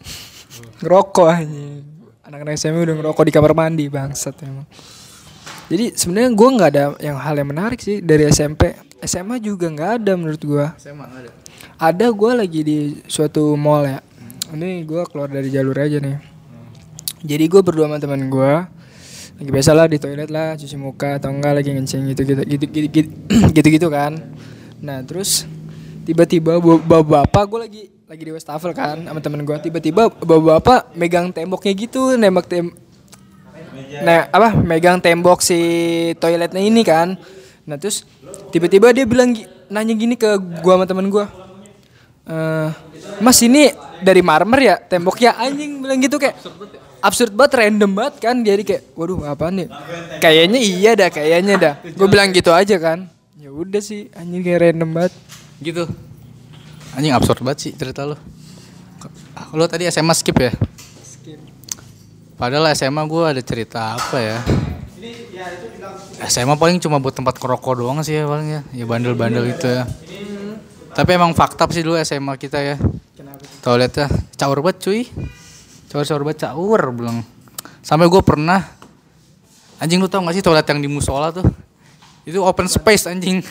Ngerokok 0.80 1.28
aja 1.28 1.92
anak-anak 2.32 2.56
SMP 2.56 2.80
udah 2.88 2.96
ngerokok 2.96 3.24
di 3.28 3.32
kamar 3.36 3.52
mandi 3.52 3.84
bangsat 3.92 4.40
emang. 4.48 4.64
Jadi 5.68 5.92
sebenarnya 5.92 6.30
gue 6.32 6.48
nggak 6.48 6.70
ada 6.72 6.84
yang 6.96 7.20
hal 7.20 7.34
yang 7.36 7.48
menarik 7.52 7.76
sih 7.76 8.00
dari 8.00 8.24
SMP 8.32 8.72
SMA 9.04 9.36
juga 9.36 9.68
nggak 9.68 9.90
ada 10.00 10.12
menurut 10.16 10.40
gue. 10.40 10.66
SMA 10.80 11.04
ada? 11.04 11.30
Ada 11.76 12.06
gue 12.08 12.32
lagi 12.32 12.60
di 12.64 12.78
suatu 13.04 13.52
mall 13.52 13.84
ya. 13.84 14.00
Ini 14.48 14.80
gue 14.88 15.02
keluar 15.12 15.28
dari 15.28 15.52
jalur 15.52 15.76
aja 15.76 16.00
nih. 16.00 16.16
Jadi 17.20 17.44
gue 17.52 17.60
berdua 17.60 17.86
sama 17.92 18.00
teman 18.00 18.32
gue 18.32 18.52
lagi 19.42 19.50
biasa 19.50 19.70
lah 19.74 19.90
di 19.90 19.98
toilet 19.98 20.30
lah 20.30 20.54
cuci 20.54 20.76
muka 20.78 21.18
atau 21.18 21.34
enggak 21.34 21.58
lagi 21.58 21.74
ngencing 21.74 22.14
gitu 22.14 22.22
gitu 22.22 22.42
gitu 22.46 22.64
gitu 22.70 22.86
gitu, 22.94 23.10
gitu, 23.58 23.68
gitu 23.74 23.88
kan. 23.90 24.14
Nah 24.78 25.02
terus 25.02 25.50
tiba-tiba 26.06 26.62
bapak 26.62 27.02
bapak 27.02 27.44
gue 27.50 27.58
lagi 27.58 27.82
lagi 28.06 28.22
di 28.22 28.32
wastafel 28.34 28.70
kan 28.70 29.02
sama 29.02 29.18
temen 29.18 29.42
gue 29.42 29.56
tiba-tiba 29.58 30.14
bapak 30.14 30.42
bapak 30.62 30.80
megang 30.94 31.34
temboknya 31.34 31.72
gitu 31.74 32.14
nembak 32.14 32.46
tem 32.46 32.70
nah 34.02 34.28
apa 34.28 34.52
megang 34.62 35.02
tembok 35.02 35.42
si 35.42 35.58
toiletnya 36.22 36.62
ini 36.62 36.86
kan. 36.86 37.18
Nah 37.66 37.76
terus 37.82 38.06
tiba-tiba 38.54 38.94
dia 38.94 39.02
bilang 39.08 39.34
nanya 39.72 39.94
gini 39.96 40.14
ke 40.14 40.38
gua 40.62 40.78
sama 40.78 40.86
temen 40.86 41.10
gua 41.10 41.26
eh 42.30 42.70
mas 43.18 43.42
ini 43.42 43.74
dari 44.04 44.22
marmer 44.22 44.60
ya 44.62 44.76
temboknya? 44.78 45.34
Anjing 45.34 45.82
bilang 45.82 45.98
gitu 45.98 46.20
kayak 46.20 46.38
absurd 47.02 47.34
banget 47.34 47.52
random 47.58 47.90
banget 47.92 48.14
kan. 48.22 48.36
Jadi 48.40 48.62
kayak 48.62 48.82
waduh 48.94 49.26
apaan 49.26 49.58
nih? 49.58 49.68
Kayaknya 50.22 50.58
iya 50.62 50.90
dah 50.94 51.10
kayaknya 51.10 51.54
dah. 51.58 51.74
Gue 51.82 52.06
bilang 52.08 52.30
gitu 52.30 52.54
aja 52.54 52.78
kan. 52.78 53.10
Ya 53.36 53.50
udah 53.50 53.82
sih 53.82 54.08
anjing 54.14 54.40
kayak 54.40 54.70
random 54.70 54.90
banget. 54.94 55.12
Gitu. 55.58 55.84
Anjing 56.94 57.12
absurd 57.12 57.42
banget 57.42 57.58
sih 57.68 57.72
cerita 57.74 58.06
lu. 58.06 58.16
Lu 59.52 59.66
tadi 59.66 59.90
SMA 59.90 60.14
skip 60.14 60.38
ya? 60.38 60.54
Padahal 62.38 62.70
SMA 62.72 63.02
gue 63.04 63.22
ada 63.22 63.42
cerita 63.42 63.98
apa 63.98 64.16
ya? 64.22 64.38
SMA 66.30 66.54
paling 66.54 66.78
cuma 66.78 67.02
buat 67.02 67.14
tempat 67.14 67.34
kerokok 67.34 67.82
doang 67.82 67.98
sih 68.06 68.14
ya 68.14 68.30
paling 68.30 68.48
ya 68.48 68.60
ya 68.70 68.84
bandel-bandel 68.86 69.42
gitu 69.50 69.66
ya. 69.66 69.82
Tapi 70.94 71.10
emang 71.18 71.34
fakta 71.34 71.66
sih 71.74 71.82
dulu 71.82 71.98
SMA 71.98 72.38
kita 72.38 72.62
ya. 72.62 72.76
Toiletnya 73.62 74.06
caur 74.38 74.58
banget 74.62 74.78
cuy 74.82 75.00
caur 75.92 76.04
caur 76.08 76.22
banget 76.24 76.48
caur 76.48 76.80
bilang. 76.96 77.20
Sampai 77.84 78.08
gue 78.08 78.22
pernah 78.24 78.64
anjing 79.76 80.00
lu 80.00 80.08
tau 80.08 80.24
gak 80.24 80.32
sih 80.32 80.40
toilet 80.40 80.64
yang 80.64 80.80
di 80.80 80.88
musola 80.88 81.28
tuh? 81.28 81.44
Itu 82.24 82.40
open 82.40 82.64
space 82.64 83.12
anjing. 83.12 83.44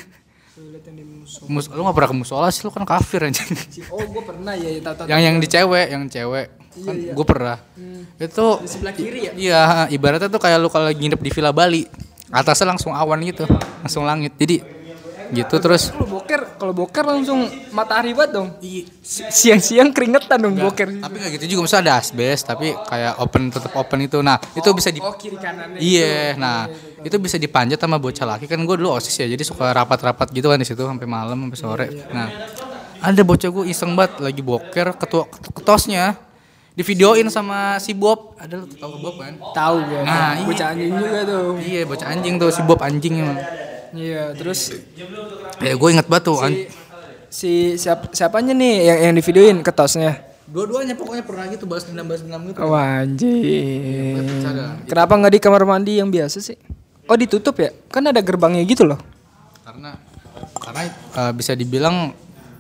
Mus 1.45 1.69
lu 1.69 1.85
gak 1.85 1.95
pernah 1.95 2.09
ke 2.09 2.17
musola 2.17 2.49
sih 2.49 2.65
lu 2.65 2.73
kan 2.73 2.81
kafir 2.81 3.29
anjing. 3.29 3.45
Oh 3.93 4.01
gue 4.01 4.23
pernah 4.25 4.57
ya 4.57 4.73
tahu 4.81 5.05
yang 5.05 5.21
yang 5.21 5.35
di 5.37 5.45
cewek 5.45 5.87
yang 5.93 6.09
cewek. 6.09 6.47
Kan 6.81 6.95
gue 7.13 7.25
pernah. 7.29 7.61
Itu 8.17 8.65
sebelah 8.65 8.93
kiri 8.97 9.29
ya? 9.29 9.31
iya 9.37 9.61
ibaratnya 9.93 10.25
tuh 10.25 10.41
kayak 10.41 10.57
lu 10.57 10.73
kalau 10.73 10.89
nginep 10.89 11.21
di 11.21 11.29
Villa 11.29 11.53
Bali 11.53 11.85
atasnya 12.31 12.73
langsung 12.73 12.97
awan 12.97 13.21
gitu 13.21 13.45
langsung 13.85 14.01
langit. 14.07 14.33
Jadi 14.41 14.80
gitu 15.31 15.55
terus? 15.57 15.91
Kalau 15.91 16.07
boker 16.07 16.41
kalau 16.59 16.73
boker 16.75 17.03
langsung 17.07 17.47
matahari 17.71 18.11
banget 18.11 18.31
dong. 18.37 18.49
Si- 19.01 19.27
siang-siang 19.31 19.95
keringetan 19.95 20.39
dong 20.39 20.55
boker. 20.59 20.87
tapi 21.01 21.15
nggak 21.17 21.31
gitu 21.39 21.57
juga 21.57 21.61
misalnya 21.67 21.83
ada 21.87 21.93
asbes 22.03 22.39
tapi 22.45 22.75
kayak 22.75 23.13
open 23.19 23.51
tetap 23.51 23.73
open 23.75 23.99
itu. 24.05 24.19
Nah 24.19 24.37
itu 24.53 24.69
bisa 24.75 24.89
di 24.91 24.99
oh 24.99 25.15
kiri 25.15 25.37
kanan 25.39 25.75
Iya, 25.79 26.35
nah 26.35 26.67
itu 27.01 27.15
bisa 27.17 27.41
dipanjat 27.41 27.79
sama 27.81 27.97
bocah 27.97 28.37
laki. 28.37 28.45
Kan 28.45 28.63
gue 28.63 28.75
dulu 28.77 28.95
osis 28.95 29.15
ya, 29.17 29.27
jadi 29.27 29.43
suka 29.43 29.71
rapat-rapat 29.71 30.29
gitu 30.31 30.47
kan 30.47 30.59
di 30.59 30.67
situ 30.67 30.83
sampai 30.83 31.07
malam 31.09 31.49
sampai 31.49 31.59
sore. 31.59 31.87
Nah 32.11 32.27
ada 33.01 33.21
bocah 33.25 33.49
gue 33.49 33.65
iseng 33.67 33.97
banget 33.97 34.21
lagi 34.21 34.41
boker 34.45 34.93
ketua 34.95 35.25
ketosnya 35.57 36.30
di 36.71 36.81
videoin 36.81 37.27
sama 37.27 37.75
si 37.77 37.91
Bob. 37.91 38.33
Ada 38.35 38.55
lu 38.55 38.65
tau 38.71 38.95
Bob 38.95 39.15
kan? 39.17 39.35
tahu 39.51 39.77
gue 39.83 39.99
Nah, 40.01 40.33
iya. 40.33 40.43
bocah 40.43 40.67
anjing 40.69 40.91
juga 40.93 41.19
tuh 41.21 41.45
Iya 41.57 41.81
bocah 41.83 42.07
anjing 42.09 42.35
tuh 42.37 42.49
si 42.49 42.61
Bob 42.61 42.79
anjing 42.79 43.13
emang. 43.17 43.39
iya 43.91 44.31
terus 44.31 44.71
Ya 45.57 45.73
gue 45.73 45.89
inget 45.89 46.07
banget 46.07 46.23
tuh. 46.25 46.37
si, 46.37 46.45
an- 46.45 46.59
si 47.27 47.51
siap, 47.75 48.11
siapanya 48.11 48.51
nih 48.51 48.75
yang 48.83 48.99
yang 49.01 49.13
di 49.13 49.21
videoin 49.21 49.59
ketosnya 49.59 50.15
Dua-duanya 50.45 50.93
pokoknya 50.93 51.23
pernah 51.23 51.47
gitu 51.47 51.63
balas 51.63 51.83
dendam 51.85 52.03
balas 52.05 52.21
dendam 52.21 52.43
gitu. 52.45 52.59
oh 52.59 52.73
anjing 52.73 54.15
Bercanda. 54.17 54.65
kenapa 54.83 55.13
nggak 55.17 55.31
di 55.31 55.39
kamar 55.39 55.63
mandi 55.65 55.93
yang 55.97 56.07
biasa 56.07 56.39
sih 56.39 56.55
oh 57.03 57.15
ditutup 57.15 57.55
ya 57.57 57.71
kan 57.85 58.03
ada 58.03 58.19
gerbangnya 58.19 58.63
gitu 58.63 58.83
loh 58.83 58.99
Karena 59.61 59.95
karena 60.57 60.81
eh, 60.89 61.31
bisa 61.31 61.51
dibilang 61.51 62.11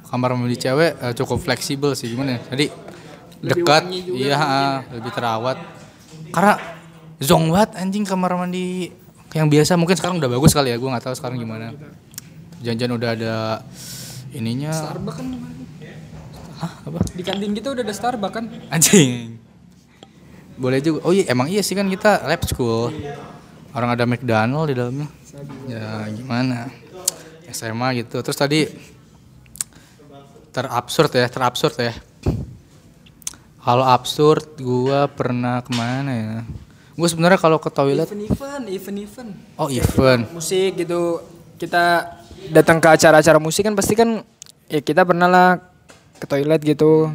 kamar 0.05 0.31
mandi 0.33 0.55
cewek 0.57 0.91
eh, 0.99 1.13
cukup 1.13 1.39
fleksibel 1.39 1.91
sih 1.91 2.07
gimana 2.07 2.35
ya. 2.35 2.41
Jadi 2.49 2.65
dekat, 3.41 3.83
iya 4.13 4.37
ah, 4.37 4.75
lebih 4.93 5.11
terawat. 5.11 5.57
Karena 6.29 6.55
zong 7.17 7.49
banget 7.49 7.77
anjing 7.81 8.05
kamar 8.05 8.37
mandi 8.37 8.93
yang 9.31 9.47
biasa 9.47 9.79
mungkin 9.79 9.95
sekarang 9.95 10.21
udah 10.21 10.29
bagus 10.29 10.51
kali 10.53 10.71
ya, 10.71 10.77
gue 10.77 10.89
nggak 10.89 11.05
tahu 11.09 11.15
sekarang 11.17 11.41
gimana. 11.41 11.73
Janjian 12.61 12.93
udah 12.93 13.09
ada 13.17 13.35
ininya. 14.31 14.71
Starbucks 14.71 15.17
kan 15.17 15.27
Hah, 16.61 16.73
apa? 16.85 16.99
di 17.17 17.23
kantin 17.25 17.57
kita 17.57 17.73
udah 17.73 17.81
ada 17.81 17.95
Starbucks 17.95 18.33
kan 18.37 18.45
Anjing. 18.69 19.41
Boleh 20.61 20.77
juga. 20.77 21.01
Oh 21.09 21.13
iya, 21.15 21.25
emang 21.33 21.49
iya 21.49 21.65
sih 21.65 21.73
kan 21.73 21.89
kita 21.89 22.21
lab 22.27 22.45
school. 22.45 22.93
Orang 23.73 23.89
ada 23.89 24.05
McDonald 24.05 24.69
di 24.69 24.75
dalamnya. 24.77 25.09
Ya 25.65 26.05
gimana? 26.11 26.69
SMA 27.49 28.03
gitu. 28.03 28.21
Terus 28.21 28.37
tadi 28.37 28.69
terabsurd 30.51 31.11
ya, 31.15 31.27
terabsurd 31.31 31.75
ya. 31.79 31.93
Kalau 33.61 33.85
absurd, 33.85 34.57
gua 34.57 35.05
pernah 35.05 35.61
ke 35.61 35.69
mana 35.69 36.11
ya? 36.11 36.35
Gue 36.97 37.07
sebenarnya 37.09 37.39
kalau 37.41 37.57
ke 37.57 37.69
toilet, 37.73 38.05
event-event 38.05 38.65
event-event 38.67 39.31
oh 39.57 39.69
event. 39.71 40.21
musik 40.35 40.85
gitu 40.85 41.23
kita 41.57 42.13
datang 42.49 42.77
ke 42.81 42.87
acara-acara 42.89 43.37
musik 43.41 43.65
kan 43.65 43.73
pasti 43.73 43.93
kan 43.97 44.21
ya 44.69 44.81
kita 44.81 45.01
pernah 45.05 45.25
lah 45.25 45.49
ke 46.21 46.25
toilet 46.29 46.61
gitu 46.61 47.09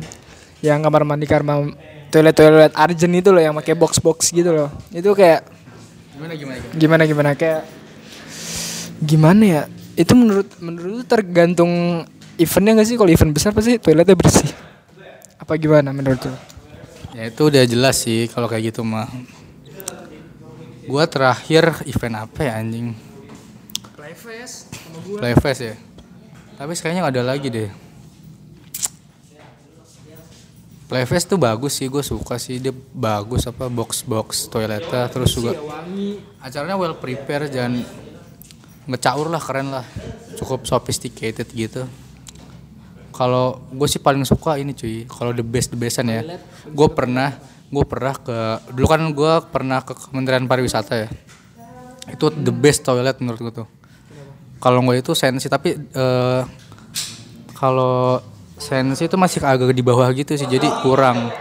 yang 0.62 0.82
kamar 0.82 1.06
mandi 1.06 1.26
kamar 1.26 1.70
toilet 2.10 2.34
toilet 2.34 2.72
arjen 2.74 3.12
itu 3.14 3.30
loh 3.30 3.42
yang 3.42 3.54
pakai 3.58 3.74
box 3.74 3.98
box 4.02 4.30
gitu 4.34 4.50
loh 4.50 4.70
itu 4.90 5.06
kayak 5.12 5.46
Gimana 6.16 6.32
gimana? 6.32 6.56
gimana? 6.58 6.78
gimana 6.80 7.02
gimana 7.04 7.30
kayak 7.36 7.62
gimana 9.02 9.42
ya 9.44 9.62
itu 9.94 10.12
menurut 10.16 10.48
menurut 10.58 11.04
tergantung 11.04 12.02
eventnya 12.40 12.80
gak 12.80 12.88
sih 12.88 12.96
kalau 12.96 13.10
event 13.12 13.32
besar 13.36 13.52
pasti 13.52 13.76
toiletnya 13.76 14.16
bersih 14.16 14.48
apa 15.36 15.52
gimana 15.60 15.92
menurut 15.92 16.20
lu 16.26 16.36
Ya 17.16 17.32
itu 17.32 17.48
udah 17.48 17.64
jelas 17.64 18.04
sih 18.04 18.28
kalau 18.28 18.44
kayak 18.44 18.76
gitu 18.76 18.84
mah. 18.84 19.08
Gua 20.84 21.08
terakhir 21.08 21.80
event 21.88 22.28
apa 22.28 22.44
ya 22.44 22.60
anjing? 22.60 22.92
Playfest 23.96 24.68
Playfest 25.16 25.60
ya. 25.64 25.74
Tapi 26.60 26.72
kayaknya 26.76 27.08
ada 27.08 27.24
lagi 27.24 27.48
deh. 27.48 27.72
Playfest 30.92 31.32
tuh 31.32 31.40
bagus 31.40 31.80
sih, 31.80 31.90
gue 31.90 32.04
suka 32.04 32.38
sih 32.38 32.62
dia 32.62 32.70
bagus 32.94 33.48
apa 33.48 33.66
box 33.66 34.06
box 34.06 34.46
toiletnya 34.46 35.10
terus 35.10 35.34
juga 35.34 35.58
acaranya 36.38 36.78
well 36.78 36.94
prepare 36.94 37.50
dan 37.50 37.82
ngecaur 38.86 39.26
lah 39.26 39.42
keren 39.42 39.74
lah 39.74 39.82
cukup 40.38 40.62
sophisticated 40.62 41.50
gitu 41.50 41.90
kalau 43.16 43.64
gue 43.73 43.88
sih 43.88 43.96
paling 43.96 44.28
suka 44.28 44.61
ini 44.61 44.76
cuy. 44.76 45.08
Kalau 45.08 45.32
the 45.32 45.40
best 45.40 45.73
the 45.73 45.78
bestan 45.80 46.12
ya. 46.12 46.20
Gue 46.68 46.88
pernah 46.92 47.32
gue 47.66 47.85
pernah 47.88 48.12
ke 48.12 48.37
dulu 48.76 48.87
kan 48.87 49.00
gue 49.08 49.32
pernah 49.49 49.80
ke 49.80 49.96
Kementerian 49.96 50.44
Pariwisata 50.44 51.08
ya. 51.08 51.08
Itu 52.12 52.28
the 52.28 52.52
best 52.52 52.85
toilet 52.85 53.16
menurut 53.25 53.40
gue 53.40 53.54
tuh. 53.64 53.68
Kalau 54.61 54.85
gue 54.85 55.00
itu 55.00 55.16
sensi 55.16 55.49
tapi 55.49 55.73
eh, 55.80 56.40
kalau 57.56 58.20
sensi 58.61 59.08
itu 59.08 59.16
masih 59.16 59.40
agak 59.40 59.73
di 59.73 59.80
bawah 59.80 60.12
gitu 60.12 60.37
sih 60.37 60.44
jadi 60.44 60.68
kurang. 60.85 61.32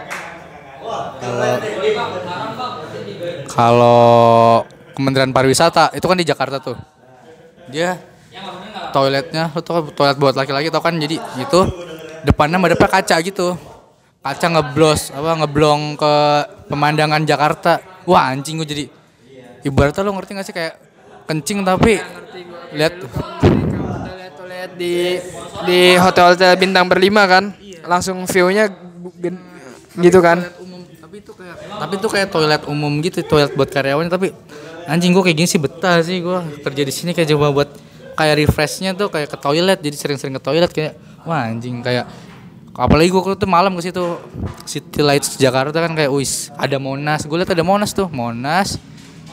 Kalau 1.20 1.52
kalau 3.52 4.00
Kementerian 4.96 5.28
Pariwisata 5.28 5.92
itu 5.92 6.08
kan 6.08 6.16
di 6.16 6.24
Jakarta 6.24 6.56
tuh. 6.56 6.76
Dia 7.68 8.00
toiletnya 8.96 9.52
lu 9.52 9.60
tau 9.60 9.84
toilet 9.92 10.16
buat 10.16 10.32
laki-laki 10.32 10.72
tau 10.72 10.80
kan? 10.80 10.96
Jadi 10.96 11.20
gitu. 11.36 11.68
Depannya 12.24 12.56
madepnya 12.56 12.88
kaca 12.88 13.16
gitu. 13.20 13.52
Kaca 14.24 14.46
ngeblos 14.48 15.12
apa 15.12 15.44
ngeblong 15.44 16.00
ke 16.00 16.14
pemandangan 16.72 17.20
Jakarta. 17.28 17.84
Wah 18.08 18.32
anjing 18.32 18.56
gue 18.56 18.68
jadi 18.68 18.84
ibaratnya 19.68 20.00
lo 20.00 20.16
ngerti 20.16 20.32
gak 20.32 20.46
sih? 20.48 20.54
Kayak 20.56 20.80
kencing 21.28 21.60
tapi 21.60 22.00
lihat 22.72 22.94
lihat 24.48 24.72
di 24.80 25.20
di 25.68 25.80
hotel 26.00 26.32
hotel 26.32 26.56
bintang 26.56 26.88
berlima 26.88 27.28
kan? 27.28 27.52
Langsung 27.84 28.24
view-nya 28.24 28.72
gen- 29.20 29.44
gitu 30.00 30.18
kan? 30.24 30.42
umum. 30.58 30.82
Tapi 30.98 31.22
itu 31.22 31.32
kayak 31.36 31.56
tapi 31.78 31.92
itu 32.00 32.08
kayak 32.10 32.28
toilet 32.32 32.62
umum 32.66 32.92
gitu 33.04 33.22
toilet 33.22 33.52
buat 33.54 33.70
karyawan 33.70 34.10
tapi 34.10 34.34
anjing 34.90 35.14
gue 35.14 35.22
kayak 35.22 35.36
gini 35.38 35.48
sih 35.50 35.60
betah 35.62 36.02
sih 36.02 36.18
gue 36.18 36.38
kerja 36.66 36.82
di 36.82 36.92
sini 36.94 37.10
kayak 37.14 37.30
coba 37.34 37.54
buat 37.54 37.70
kayak 38.16 38.34
refreshnya 38.42 38.96
tuh 38.96 39.12
kayak 39.12 39.28
ke 39.28 39.38
toilet 39.38 39.78
jadi 39.78 39.96
sering-sering 39.96 40.34
ke 40.34 40.42
toilet 40.42 40.72
kayak 40.72 40.96
wah 41.28 41.46
anjing 41.46 41.84
kayak 41.84 42.08
apalagi 42.72 43.08
gue 43.12 43.36
tuh 43.36 43.48
malam 43.48 43.76
ke 43.76 43.88
situ 43.88 44.04
City 44.64 45.00
Lights 45.04 45.36
Jakarta 45.36 45.76
kan 45.76 45.92
kayak 45.92 46.10
wis 46.12 46.48
ada 46.56 46.80
Monas 46.80 47.28
gue 47.28 47.36
liat 47.36 47.52
ada 47.52 47.64
Monas 47.64 47.92
tuh 47.92 48.08
Monas 48.08 48.80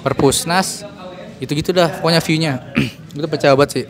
Perpusnas 0.03 0.83
gitu-gitu 1.39 1.71
dah 1.71 1.87
pokoknya 1.99 2.21
view-nya. 2.23 2.53
Gue 3.15 3.27
percaya 3.27 3.55
banget 3.55 3.71
sih. 3.71 3.85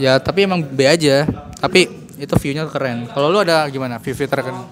Ya 0.00 0.16
tapi 0.20 0.48
emang 0.48 0.64
B 0.64 0.84
aja 0.84 1.28
tapi 1.60 1.88
itu 2.20 2.34
view-nya 2.36 2.68
keren. 2.68 3.08
Kalau 3.08 3.32
lu 3.32 3.40
ada 3.40 3.64
gimana 3.68 3.96
view 4.00 4.12
view 4.12 4.28
terkeren? 4.28 4.64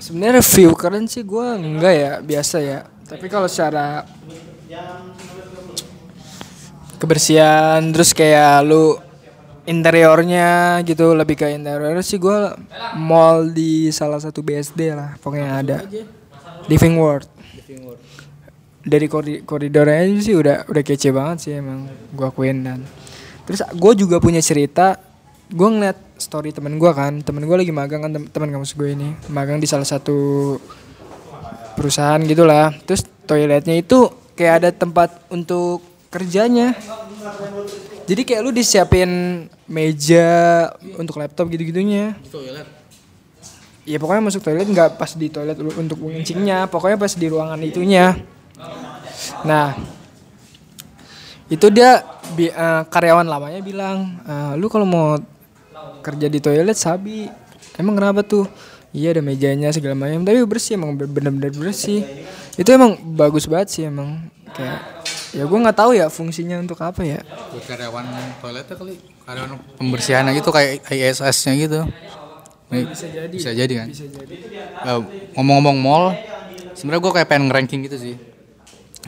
Sebenarnya 0.00 0.40
view 0.40 0.72
keren 0.76 1.04
sih 1.08 1.24
gue 1.24 1.46
enggak 1.60 1.94
ya 1.96 2.12
biasa 2.20 2.56
ya. 2.60 2.80
Tapi 3.04 3.26
kalau 3.28 3.48
secara 3.48 4.04
kebersihan 7.00 7.80
terus 7.90 8.12
kayak 8.12 8.60
lu 8.68 9.00
interiornya 9.64 10.80
gitu 10.84 11.16
lebih 11.16 11.40
ke 11.40 11.48
interior 11.52 11.96
sih 12.04 12.20
gue 12.20 12.52
mall 13.00 13.48
di 13.48 13.88
salah 13.88 14.20
satu 14.20 14.44
BSD 14.44 14.92
lah 14.92 15.16
pokoknya 15.18 15.50
ada. 15.56 15.76
Living 16.68 17.00
World 17.00 17.26
dari 18.80 19.06
kori- 19.12 19.44
koridornya 19.44 20.08
aja 20.08 20.20
sih 20.24 20.34
udah 20.36 20.64
udah 20.64 20.82
kece 20.84 21.12
banget 21.12 21.36
sih 21.44 21.52
emang 21.56 21.84
gue 22.16 22.26
akuin 22.26 22.64
dan. 22.64 22.80
Terus 23.44 23.60
gue 23.76 23.92
juga 23.96 24.16
punya 24.22 24.40
cerita 24.40 24.96
gue 25.50 25.68
ngeliat 25.68 25.98
story 26.16 26.54
temen 26.54 26.78
gue 26.78 26.90
kan 26.94 27.20
temen 27.20 27.42
gue 27.42 27.56
lagi 27.58 27.74
magang 27.74 28.06
kan 28.06 28.12
tem- 28.14 28.28
teman 28.30 28.48
kampus 28.54 28.72
gue 28.78 28.94
ini 28.94 29.12
magang 29.28 29.58
di 29.60 29.68
salah 29.68 29.84
satu 29.84 30.56
perusahaan 31.76 32.20
gitulah. 32.24 32.72
Terus 32.88 33.04
toiletnya 33.28 33.76
itu 33.76 34.08
kayak 34.32 34.54
ada 34.64 34.70
tempat 34.72 35.28
untuk 35.28 35.84
kerjanya. 36.10 36.74
Jadi 38.04 38.22
kayak 38.26 38.42
lu 38.42 38.50
disiapin 38.50 39.10
meja 39.64 40.28
untuk 40.98 41.16
laptop 41.16 41.46
gitu-gitunya. 41.46 42.18
Ya 43.82 43.96
pokoknya 43.96 44.22
masuk 44.22 44.42
toilet 44.42 44.66
nggak 44.66 44.98
pas 44.98 45.14
di 45.14 45.26
toilet 45.26 45.56
lu- 45.56 45.72
untuk 45.72 45.98
ngencingnya 45.98 46.68
pokoknya 46.68 46.98
pas 46.98 47.14
di 47.14 47.26
ruangan 47.26 47.58
itunya. 47.62 48.18
Nah 49.42 49.74
itu 51.46 51.66
dia 51.70 52.02
bi- 52.32 52.52
eh, 52.52 52.82
karyawan 52.86 53.26
lamanya 53.26 53.58
bilang 53.58 54.20
"Eh, 54.22 54.52
lu 54.54 54.70
kalau 54.70 54.86
mau 54.86 55.18
kerja 56.00 56.26
di 56.26 56.38
toilet 56.38 56.76
sabi 56.76 57.26
emang 57.74 57.94
kenapa 57.94 58.22
tuh? 58.22 58.46
Iya 58.90 59.14
ada 59.14 59.22
mejanya 59.22 59.70
segala 59.70 59.94
macam 59.94 60.26
tapi 60.26 60.42
bersih 60.44 60.74
emang 60.74 60.98
bener-bener 60.98 61.54
bersih. 61.54 62.02
Itu 62.54 62.68
emang 62.70 62.98
bagus 63.14 63.46
banget 63.46 63.68
sih 63.70 63.82
emang. 63.86 64.18
Kayak 64.50 64.82
ya 65.30 65.44
gue 65.46 65.58
nggak 65.62 65.78
tahu 65.78 65.90
ya 65.94 66.06
fungsinya 66.10 66.58
untuk 66.58 66.78
apa 66.82 67.02
ya. 67.06 67.22
Buat 67.22 67.64
karyawan 67.70 68.04
toiletnya 68.42 68.74
kali 68.74 68.94
karyawan 69.22 69.50
pembersihannya 69.78 70.32
gitu 70.34 70.50
kayak 70.50 70.86
ISS-nya 70.90 71.52
gitu. 71.58 71.80
Bisa 72.70 73.06
jadi. 73.10 73.34
bisa 73.34 73.50
jadi 73.50 73.74
kan? 73.82 73.88
Eh, 73.90 75.00
ngomong-ngomong 75.34 75.76
mall 75.78 76.04
sebenarnya 76.74 77.02
gue 77.02 77.12
kayak 77.18 77.28
pengen 77.30 77.50
ranking 77.50 77.82
gitu 77.86 77.98
sih. 77.98 78.14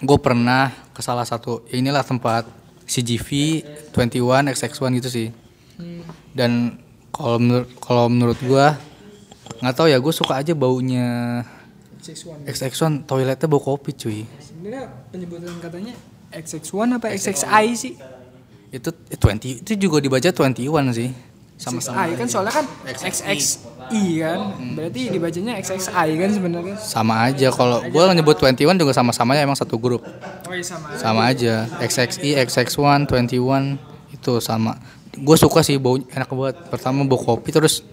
Gue 0.02 0.18
pernah 0.18 0.74
ke 0.90 1.00
salah 1.02 1.26
satu 1.26 1.62
ya 1.70 1.78
inilah 1.78 2.02
tempat 2.02 2.46
CGV 2.86 3.28
21 3.94 4.50
XX1 4.50 4.98
gitu 4.98 5.08
sih. 5.10 5.28
Dan 6.34 6.78
kalau 7.14 7.38
menurut 7.38 7.68
kalau 7.78 8.06
menurut 8.10 8.38
gue 8.42 8.66
nggak 9.62 9.74
tahu 9.78 9.86
ya 9.90 9.98
gue 10.02 10.14
suka 10.14 10.42
aja 10.42 10.58
baunya 10.58 11.42
XX1 12.46 13.06
toiletnya 13.06 13.46
bau 13.46 13.62
kopi 13.62 13.94
cuy. 13.94 14.26
Sebenarnya 14.42 14.90
penyebutan 15.14 15.54
katanya 15.62 15.94
XX1 16.32 16.96
apa 16.96 17.06
XXI 17.12 17.64
sih 17.76 17.94
itu 18.72 18.88
eh, 19.12 19.18
20 19.20 19.62
itu 19.62 19.72
juga 19.76 20.00
dibaca 20.00 20.28
21 20.32 20.56
sih 20.96 21.10
sama-sama 21.60 22.08
XXI 22.08 22.18
kan 22.18 22.26
soalnya 22.26 22.52
kan 22.58 22.66
XXI 22.88 23.40
kan 24.18 24.40
berarti 24.74 25.00
dibacanya 25.12 25.52
XXI 25.60 26.08
kan 26.18 26.30
sebenarnya 26.32 26.76
sama 26.80 27.14
aja 27.28 27.48
kalau 27.52 27.84
gue 27.84 28.02
nyebut 28.16 28.36
21 28.40 28.80
juga 28.80 28.92
sama-samanya 28.96 29.44
emang 29.44 29.54
satu 29.54 29.76
grup 29.76 30.02
oh 30.02 30.54
iya 30.56 30.64
sama 30.64 30.96
sama 30.98 31.22
aja 31.28 31.68
XXI 31.78 32.42
XX1 32.48 33.06
21 33.06 34.16
itu 34.16 34.32
sama 34.40 34.80
gue 35.12 35.36
suka 35.36 35.60
sih 35.60 35.76
bau 35.76 36.00
enak 36.00 36.28
banget 36.32 36.56
pertama 36.72 37.04
bau 37.04 37.20
kopi 37.20 37.52
terus 37.52 37.84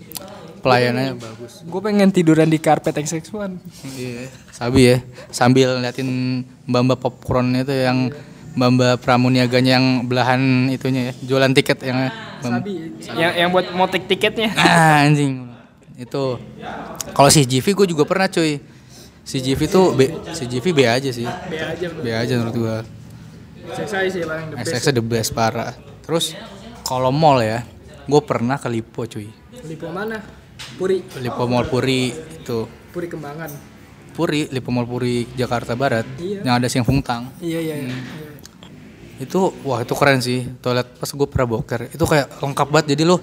pelayanannya 0.59 1.15
bagus 1.19 1.63
gue 1.63 1.81
pengen 1.83 2.09
tiduran 2.11 2.47
di 2.47 2.59
karpet 2.59 2.95
XX1 2.95 3.59
iya 3.99 4.27
sabi 4.55 4.95
ya 4.95 4.97
sambil 5.31 5.79
liatin 5.83 6.41
mbak-mbak 6.67 6.99
popcorn 6.99 7.55
itu 7.59 7.75
yang 7.75 8.11
mbak-mbak 8.59 8.99
pramuniaganya 8.99 9.79
yang 9.79 10.03
belahan 10.03 10.67
itunya 10.67 11.09
ya 11.09 11.13
jualan 11.23 11.55
tiket 11.55 11.79
yang 11.87 12.11
Sabi 12.39 12.95
yang 13.19 13.31
yang 13.35 13.49
buat 13.51 13.67
motek 13.75 14.07
tiketnya. 14.07 14.55
Ah, 14.55 15.03
anjing. 15.03 15.51
Itu. 15.99 16.39
Kalau 17.11 17.29
CGV 17.31 17.65
gue 17.75 17.87
juga 17.91 18.03
pernah 18.07 18.31
cuy. 18.31 18.63
CGV 19.27 19.59
tuh 19.69 19.93
B 19.93 20.09
CGV 20.33 20.65
B 20.73 20.79
aja 20.87 21.09
sih. 21.11 21.27
B 21.27 21.53
aja 21.59 21.85
B 21.91 22.07
aja 22.09 22.33
menurut 22.39 22.55
gue 22.55 22.75
XXI 23.69 24.09
sih 24.09 24.23
paling 24.25 24.49
the 24.49 24.57
best. 24.57 24.73
XX 24.73 24.85
the 24.97 25.03
best 25.05 25.29
parah. 25.37 25.75
Terus 26.01 26.33
kalau 26.81 27.13
mall 27.13 27.37
ya 27.43 27.61
gue 28.09 28.21
pernah 28.25 28.57
ke 28.57 28.65
Lipo 28.71 29.05
cuy. 29.05 29.29
Lipo 29.67 29.87
mana? 29.93 30.17
Puri. 30.79 31.03
Lipo 31.21 31.43
Mall 31.45 31.67
Puri 31.67 32.09
itu. 32.15 32.65
Puri 32.89 33.07
Kembangan. 33.11 33.51
Puri 34.15 34.49
Lipo 34.49 34.73
Mall 34.73 34.87
Puri 34.89 35.29
Jakarta 35.37 35.77
Barat. 35.77 36.07
Iya. 36.17 36.41
yang 36.41 36.55
ada 36.57 36.67
Siang 36.71 36.87
Fungtang 36.87 37.29
iya 37.43 37.59
iya. 37.61 37.75
Iya. 37.85 38.28
Itu 39.19 39.53
wah 39.67 39.83
itu 39.83 39.93
keren 39.93 40.23
sih. 40.23 40.47
Toilet 40.63 40.87
pas 40.97 41.09
gue 41.11 41.27
pernah 41.27 41.47
boker 41.59 41.91
itu 41.91 42.03
kayak 42.03 42.39
lengkap 42.39 42.67
banget. 42.71 42.97
Jadi 42.97 43.03
lo 43.03 43.17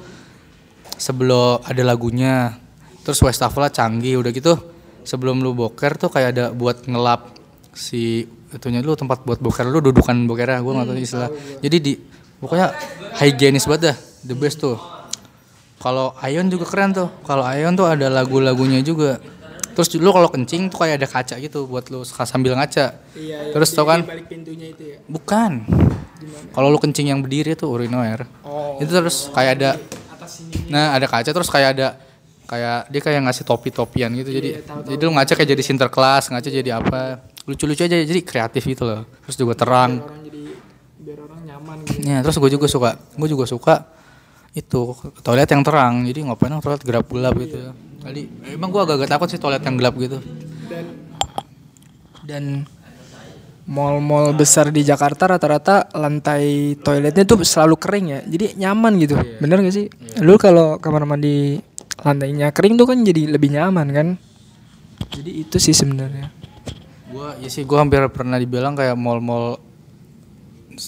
sebelum 0.96 1.61
ada 1.64 1.82
lagunya 1.85 2.56
terus 3.04 3.20
wastafel 3.22 3.68
canggih 3.70 4.18
udah 4.18 4.32
gitu 4.32 4.56
sebelum 5.06 5.38
lu 5.38 5.54
boker 5.54 5.94
tuh 5.94 6.11
kayak 6.11 6.28
ada 6.35 6.44
buat 6.50 6.82
ngelap 6.90 7.38
si 7.70 8.26
itunya 8.50 8.82
lu 8.82 8.98
tempat 8.98 9.22
buat 9.22 9.38
boker 9.38 9.68
lu 9.68 9.78
dudukan 9.78 10.26
bokernya 10.26 10.64
gue 10.64 10.72
nggak 10.72 10.87
tahu 10.88 10.96
istilah. 10.98 11.30
jadi 11.62 11.76
di 11.78 11.92
pokoknya 12.42 12.74
higienis 13.22 13.68
banget 13.70 13.94
dah 13.94 13.96
the 14.26 14.35
best 14.35 14.59
tuh. 14.59 14.74
Kalau 15.76 16.16
Ion 16.24 16.50
juga 16.50 16.66
keren 16.66 16.90
tuh. 16.90 17.09
Kalau 17.22 17.46
Ion 17.46 17.78
tuh 17.78 17.87
ada 17.87 18.11
lagu-lagunya 18.11 18.82
juga 18.82 19.22
terus 19.77 19.93
lu 20.01 20.09
kalau 20.09 20.33
kencing 20.33 20.73
tuh 20.73 20.81
kayak 20.81 21.05
ada 21.05 21.09
kaca 21.09 21.37
gitu 21.37 21.69
buat 21.69 21.93
lu 21.93 22.01
sambil 22.09 22.57
ngaca 22.57 22.97
iya, 23.12 23.47
iya. 23.47 23.53
terus 23.53 23.77
tau 23.77 23.85
kan 23.85 24.01
balik 24.03 24.27
pintunya 24.33 24.73
itu 24.73 24.97
ya 24.97 24.99
Bukan. 25.05 25.53
Kalau 26.57 26.73
lu 26.73 26.81
kencing 26.81 27.12
yang 27.12 27.21
berdiri 27.21 27.53
tuh 27.53 27.69
urinoir. 27.69 28.25
oh 28.41 28.81
Itu 28.81 28.89
terus 28.89 29.29
kayak 29.37 29.53
ada 29.61 29.71
sini 30.27 30.69
nah 30.69 30.93
ada 30.93 31.07
kaca 31.09 31.31
terus 31.31 31.49
kayak 31.49 31.69
ada 31.79 31.89
kayak 32.47 32.79
dia 32.93 33.01
kayak 33.03 33.21
ngasih 33.27 33.45
topi-topian 33.47 34.11
gitu 34.15 34.31
jadi 34.31 34.49
Iya, 34.59 34.61
tahu, 34.62 34.81
jadi 34.87 35.03
lu 35.03 35.12
ngaca 35.17 35.33
kayak 35.35 35.51
jadi 35.57 35.62
sinterklas, 35.62 36.25
ngaca 36.31 36.49
jadi 36.51 36.71
apa. 36.79 37.27
Lucu-lucu 37.47 37.83
aja 37.87 37.97
jadi 38.03 38.21
kreatif 38.23 38.62
gitu 38.67 38.87
loh. 38.87 39.03
Terus 39.27 39.37
juga 39.39 39.55
terang. 39.59 40.03
orang 40.03 40.23
jadi 40.23 40.43
biar 41.03 41.19
orang 41.23 41.41
nyaman 41.47 41.77
gitu 41.87 41.99
Ya, 42.07 42.19
terus 42.23 42.37
gue 42.39 42.51
juga 42.51 42.67
suka. 42.71 42.91
Gue 43.19 43.29
juga 43.31 43.45
suka 43.47 43.75
itu 44.55 44.95
toilet 45.23 45.51
yang 45.51 45.62
terang. 45.62 45.95
Jadi 46.07 46.19
ngapain 46.27 46.55
toilet 46.62 46.83
gelap-gelap 46.83 47.35
gitu. 47.39 47.59
Kali 48.07 48.23
emang 48.55 48.71
gue 48.71 48.83
agak-agak 48.87 49.11
takut 49.11 49.27
sih 49.27 49.42
toilet 49.42 49.66
yang 49.66 49.75
gelap 49.75 49.99
gitu. 49.99 50.23
dan 50.71 50.87
dan 52.23 52.45
mall-mall 53.66 54.31
besar 54.31 54.71
di 54.71 54.87
Jakarta 54.87 55.27
rata-rata 55.27 55.90
lantai 55.90 56.79
toiletnya 56.79 57.27
tuh 57.27 57.42
selalu 57.42 57.75
kering 57.75 58.07
ya. 58.07 58.21
Jadi 58.23 58.62
nyaman 58.62 58.95
gitu. 59.03 59.19
Bener 59.42 59.59
gak 59.59 59.75
sih? 59.75 59.90
Lu 60.23 60.38
kalau 60.38 60.79
kamar 60.79 61.03
mandi 61.03 61.59
lantainya 62.07 62.55
kering 62.55 62.79
tuh 62.79 62.87
kan 62.87 63.03
jadi 63.03 63.27
lebih 63.27 63.51
nyaman 63.59 63.87
kan? 63.90 64.09
Jadi 65.11 65.42
itu 65.42 65.59
sih 65.59 65.75
sebenarnya. 65.75 66.31
Gua 67.11 67.35
ya 67.42 67.51
sih 67.51 67.66
gua 67.66 67.83
hampir 67.83 68.07
pernah 68.14 68.38
dibilang 68.38 68.79
kayak 68.79 68.95
mall-mall 68.95 69.59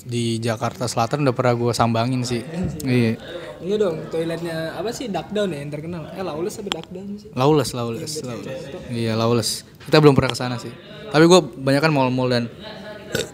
di 0.07 0.39
Jakarta 0.39 0.87
Selatan 0.87 1.27
udah 1.27 1.35
pernah 1.35 1.55
gua 1.59 1.73
sambangin 1.75 2.23
sih. 2.23 2.47
Iya. 2.87 3.19
Iya 3.63 3.77
dong 3.77 3.97
toiletnya 4.11 4.77
apa 4.79 4.91
sih 4.95 5.11
duck 5.11 5.29
down 5.31 5.51
ya 5.51 5.59
yang 5.63 5.73
terkenal 5.73 6.07
eh 6.15 6.23
lawless 6.23 6.59
apa 6.63 6.69
duck 6.71 6.89
down 6.91 7.19
sih 7.19 7.31
Lawless, 7.35 7.71
lawless, 7.75 8.23
lawless. 8.23 8.63
Iya, 8.91 9.13
lawless. 9.15 9.51
Kita 9.85 9.99
belum 10.03 10.15
pernah 10.19 10.31
ke 10.33 10.39
sana 10.39 10.57
sih. 10.59 10.71
Tapi 11.09 11.25
gua 11.25 11.41
banyak 11.41 11.81
kan 11.81 11.93
mall-mall 11.95 12.29
dan 12.29 12.45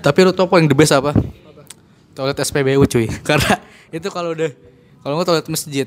tapi 0.04 0.22
lu 0.22 0.30
tau 0.30 0.46
apa 0.46 0.60
yang 0.62 0.70
the 0.70 0.76
best 0.76 0.94
apa? 0.94 1.10
Toilet 2.14 2.38
SPBU 2.38 2.84
cuy. 2.87 3.06
Karena 3.28 3.58
itu 3.90 4.08
kalau 4.12 4.37
udah 4.37 4.50
kalau 5.02 5.14
nggak 5.18 5.28
toilet 5.28 5.48
masjid. 5.50 5.87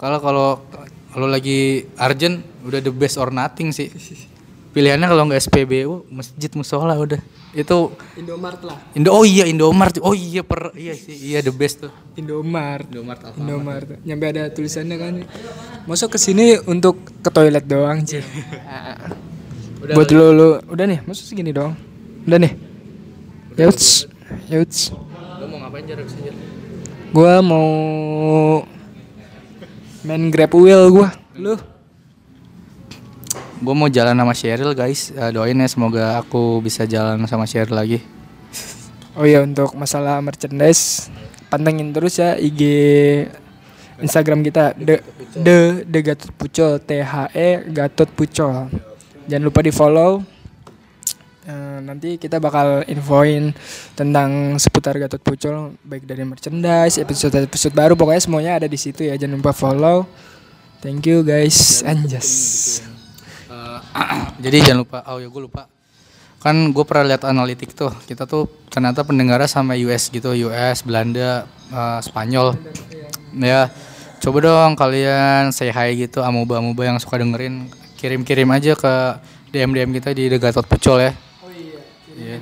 Kalau 0.00 0.18
kalau 0.18 0.48
kalau 1.14 1.26
lagi 1.30 1.86
urgent 2.00 2.42
udah 2.66 2.80
the 2.82 2.90
best 2.90 3.20
or 3.20 3.30
nothing 3.30 3.70
sih. 3.70 3.92
Pilihannya 4.72 5.06
kalau 5.06 5.28
nggak 5.28 5.40
SPBU 5.44 6.08
masjid 6.10 6.50
musola 6.56 6.96
udah. 6.98 7.20
Itu 7.52 7.92
Indomart 8.16 8.60
lah 8.64 8.80
Indo 8.96 9.12
oh 9.12 9.28
iya 9.28 9.44
Indomart. 9.44 10.00
Oh 10.00 10.16
iya 10.16 10.40
per 10.40 10.72
iya 10.72 10.96
sih 10.96 11.12
iya 11.12 11.38
the 11.44 11.52
best 11.52 11.84
tuh. 11.84 11.92
Indomart 12.16 12.88
Indomart 12.88 13.20
Alfamart. 13.20 13.44
Indomart 13.44 13.88
nyampe 14.08 14.24
ada 14.32 14.42
tulisannya 14.48 14.96
kan 14.96 15.14
masuk 15.84 16.16
ke 16.16 16.18
sini 16.18 16.56
untuk 16.64 16.96
ke 17.20 17.28
toilet 17.28 17.68
doang 17.68 18.00
sih 18.08 18.24
Udah 19.82 19.94
buat 19.98 20.08
lu, 20.14 20.26
lu 20.32 20.48
udah 20.70 20.84
nih 20.86 20.98
masuk 21.04 21.26
segini 21.26 21.50
doang 21.50 21.74
udah 22.24 22.38
nih 22.38 22.52
Yauts 23.58 24.06
Yauts 24.48 24.94
Lu 25.42 25.50
mau 25.50 25.58
ngapain 25.58 25.82
jarak 25.82 26.06
sini? 26.06 26.30
Gua 27.10 27.42
mau 27.42 27.66
main 30.06 30.30
grab 30.30 30.54
wheel 30.54 30.86
gua. 30.88 31.10
Lu? 31.34 31.58
Gue 33.62 33.74
mau 33.78 33.86
jalan 33.86 34.18
sama 34.18 34.34
Cheryl 34.34 34.74
guys. 34.74 35.14
Eh, 35.14 35.30
doain 35.30 35.54
ya 35.54 35.68
semoga 35.70 36.18
aku 36.18 36.58
bisa 36.58 36.82
jalan 36.82 37.22
sama 37.30 37.46
Cheryl 37.46 37.78
lagi. 37.78 38.02
Oh 39.14 39.22
iya 39.22 39.44
untuk 39.44 39.70
masalah 39.78 40.18
merchandise 40.18 41.06
pantengin 41.46 41.94
terus 41.94 42.18
ya 42.18 42.34
IG 42.34 42.60
Instagram 44.02 44.42
kita 44.42 44.74
the 44.74 44.98
the 45.38 45.56
the 45.86 46.00
Gatot 46.02 46.32
Pucol 46.34 46.82
T 46.82 46.98
H 46.98 47.30
E 47.38 47.62
Gatot 47.70 48.10
Pucol. 48.10 48.66
Jangan 49.30 49.44
lupa 49.46 49.62
di 49.62 49.70
follow. 49.70 50.26
Eh, 51.46 51.78
nanti 51.86 52.18
kita 52.18 52.42
bakal 52.42 52.82
infoin 52.90 53.54
tentang 53.94 54.58
seputar 54.58 54.98
Gatot 54.98 55.22
Pucol 55.22 55.78
baik 55.86 56.02
dari 56.02 56.26
merchandise 56.26 56.98
episode 56.98 57.46
episode 57.46 57.74
baru 57.78 57.94
pokoknya 57.94 58.22
semuanya 58.26 58.52
ada 58.58 58.66
di 58.66 58.78
situ 58.78 59.06
ya 59.06 59.14
jangan 59.14 59.38
lupa 59.38 59.54
follow. 59.54 60.10
Thank 60.82 61.06
you 61.06 61.22
guys 61.22 61.86
anjas. 61.86 62.91
Jadi 64.44 64.56
jangan 64.64 64.84
lupa. 64.84 64.98
Oh 65.12 65.20
ya 65.20 65.28
gue 65.28 65.42
lupa. 65.42 65.68
Kan 66.42 66.74
gue 66.74 66.84
pernah 66.84 67.14
lihat 67.14 67.22
analitik 67.28 67.76
tuh. 67.76 67.92
Kita 68.04 68.26
tuh 68.26 68.50
ternyata 68.72 69.06
pendengarnya 69.06 69.46
sama 69.46 69.78
US 69.78 70.10
gitu. 70.10 70.34
US, 70.48 70.82
Belanda, 70.82 71.46
eh, 71.70 72.00
Spanyol. 72.02 72.56
Ya 73.36 73.72
coba 74.22 74.38
dong 74.38 74.78
kalian 74.78 75.50
say 75.50 75.74
hi 75.74 75.98
gitu 75.98 76.22
amuba-amuba 76.22 76.86
yang 76.86 76.94
suka 77.02 77.18
dengerin 77.18 77.66
kirim-kirim 77.98 78.46
aja 78.54 78.78
ke 78.78 78.94
DM 79.50 79.74
DM 79.74 79.90
kita 79.98 80.14
di 80.14 80.30
The 80.30 80.38
Gatot 80.38 80.62
Pucol 80.62 81.10
ya. 81.10 81.12
Oh 81.42 81.50
iya. 81.50 81.80
Iya. 82.14 82.36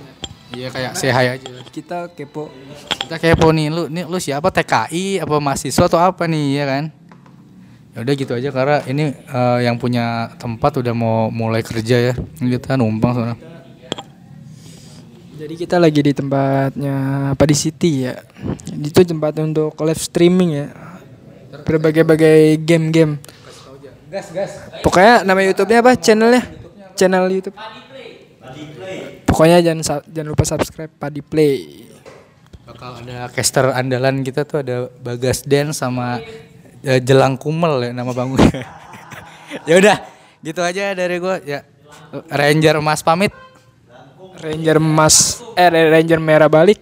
Iya 0.50 0.68
kayak 0.68 0.92
say 0.98 1.08
hi 1.08 1.40
aja. 1.40 1.48
Kita 1.72 2.12
kepo 2.12 2.52
Kita 3.00 3.16
kepo 3.16 3.48
nih, 3.54 3.72
lu 3.72 3.88
nih 3.88 4.04
lu 4.04 4.20
siapa 4.20 4.52
TKI 4.52 5.24
apa 5.24 5.36
mahasiswa 5.40 5.88
atau 5.88 5.96
apa 5.96 6.28
nih 6.28 6.46
ya 6.60 6.64
kan? 6.68 6.84
Ya 7.90 8.06
udah 8.06 8.14
gitu 8.14 8.32
aja 8.38 8.54
karena 8.54 8.76
ini 8.86 9.10
eh, 9.14 9.58
yang 9.66 9.74
punya 9.74 10.30
tempat 10.38 10.78
udah 10.78 10.94
mau 10.94 11.26
mulai 11.28 11.66
kerja 11.66 12.12
ya. 12.12 12.14
Ini 12.38 12.48
Kita 12.54 12.78
numpang 12.78 13.12
soalnya. 13.18 13.38
Jadi 15.40 15.54
kita 15.56 15.80
lagi 15.80 16.04
di 16.04 16.12
tempatnya 16.12 16.96
Padi 17.32 17.56
City 17.56 18.04
ya. 18.04 18.14
Itu 18.76 19.00
tempat 19.02 19.40
untuk 19.40 19.72
live 19.80 19.96
streaming 19.96 20.50
ya. 20.52 20.66
Berbagai-bagai 21.64 22.60
game-game. 22.60 23.16
Pokoknya 24.84 25.24
nama 25.24 25.40
YouTube-nya 25.40 25.80
apa? 25.80 25.96
Channelnya? 25.96 26.44
Channel 26.92 27.24
YouTube. 27.32 27.56
Pokoknya 29.24 29.64
jangan 29.64 30.04
jangan 30.04 30.28
lupa 30.28 30.44
subscribe 30.44 30.92
Padi 30.92 31.24
Play. 31.24 31.88
Bakal 32.68 33.02
ada 33.02 33.32
caster 33.32 33.72
andalan 33.72 34.20
kita 34.20 34.44
tuh 34.44 34.60
ada 34.60 34.92
Bagas 35.00 35.42
Den 35.48 35.72
sama 35.72 36.20
Jelang 36.80 37.36
Kumel 37.36 37.88
ya 37.88 37.90
nama 37.92 38.12
bangunnya. 38.12 38.64
ya 39.68 39.74
udah, 39.76 39.96
gitu 40.40 40.60
aja 40.64 40.96
dari 40.96 41.16
gua 41.20 41.40
ya. 41.44 41.64
Ranger 42.30 42.80
Emas 42.80 43.04
pamit. 43.04 43.32
Ranger 44.40 44.80
emas 44.80 45.44
eh 45.52 45.68
Ranger 45.68 46.16
merah 46.16 46.48
balik. 46.48 46.80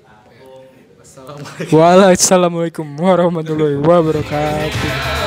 Waalaikumsalam 1.75 2.55
warahmatullahi 3.03 3.83
wabarakatuh. 3.83 5.18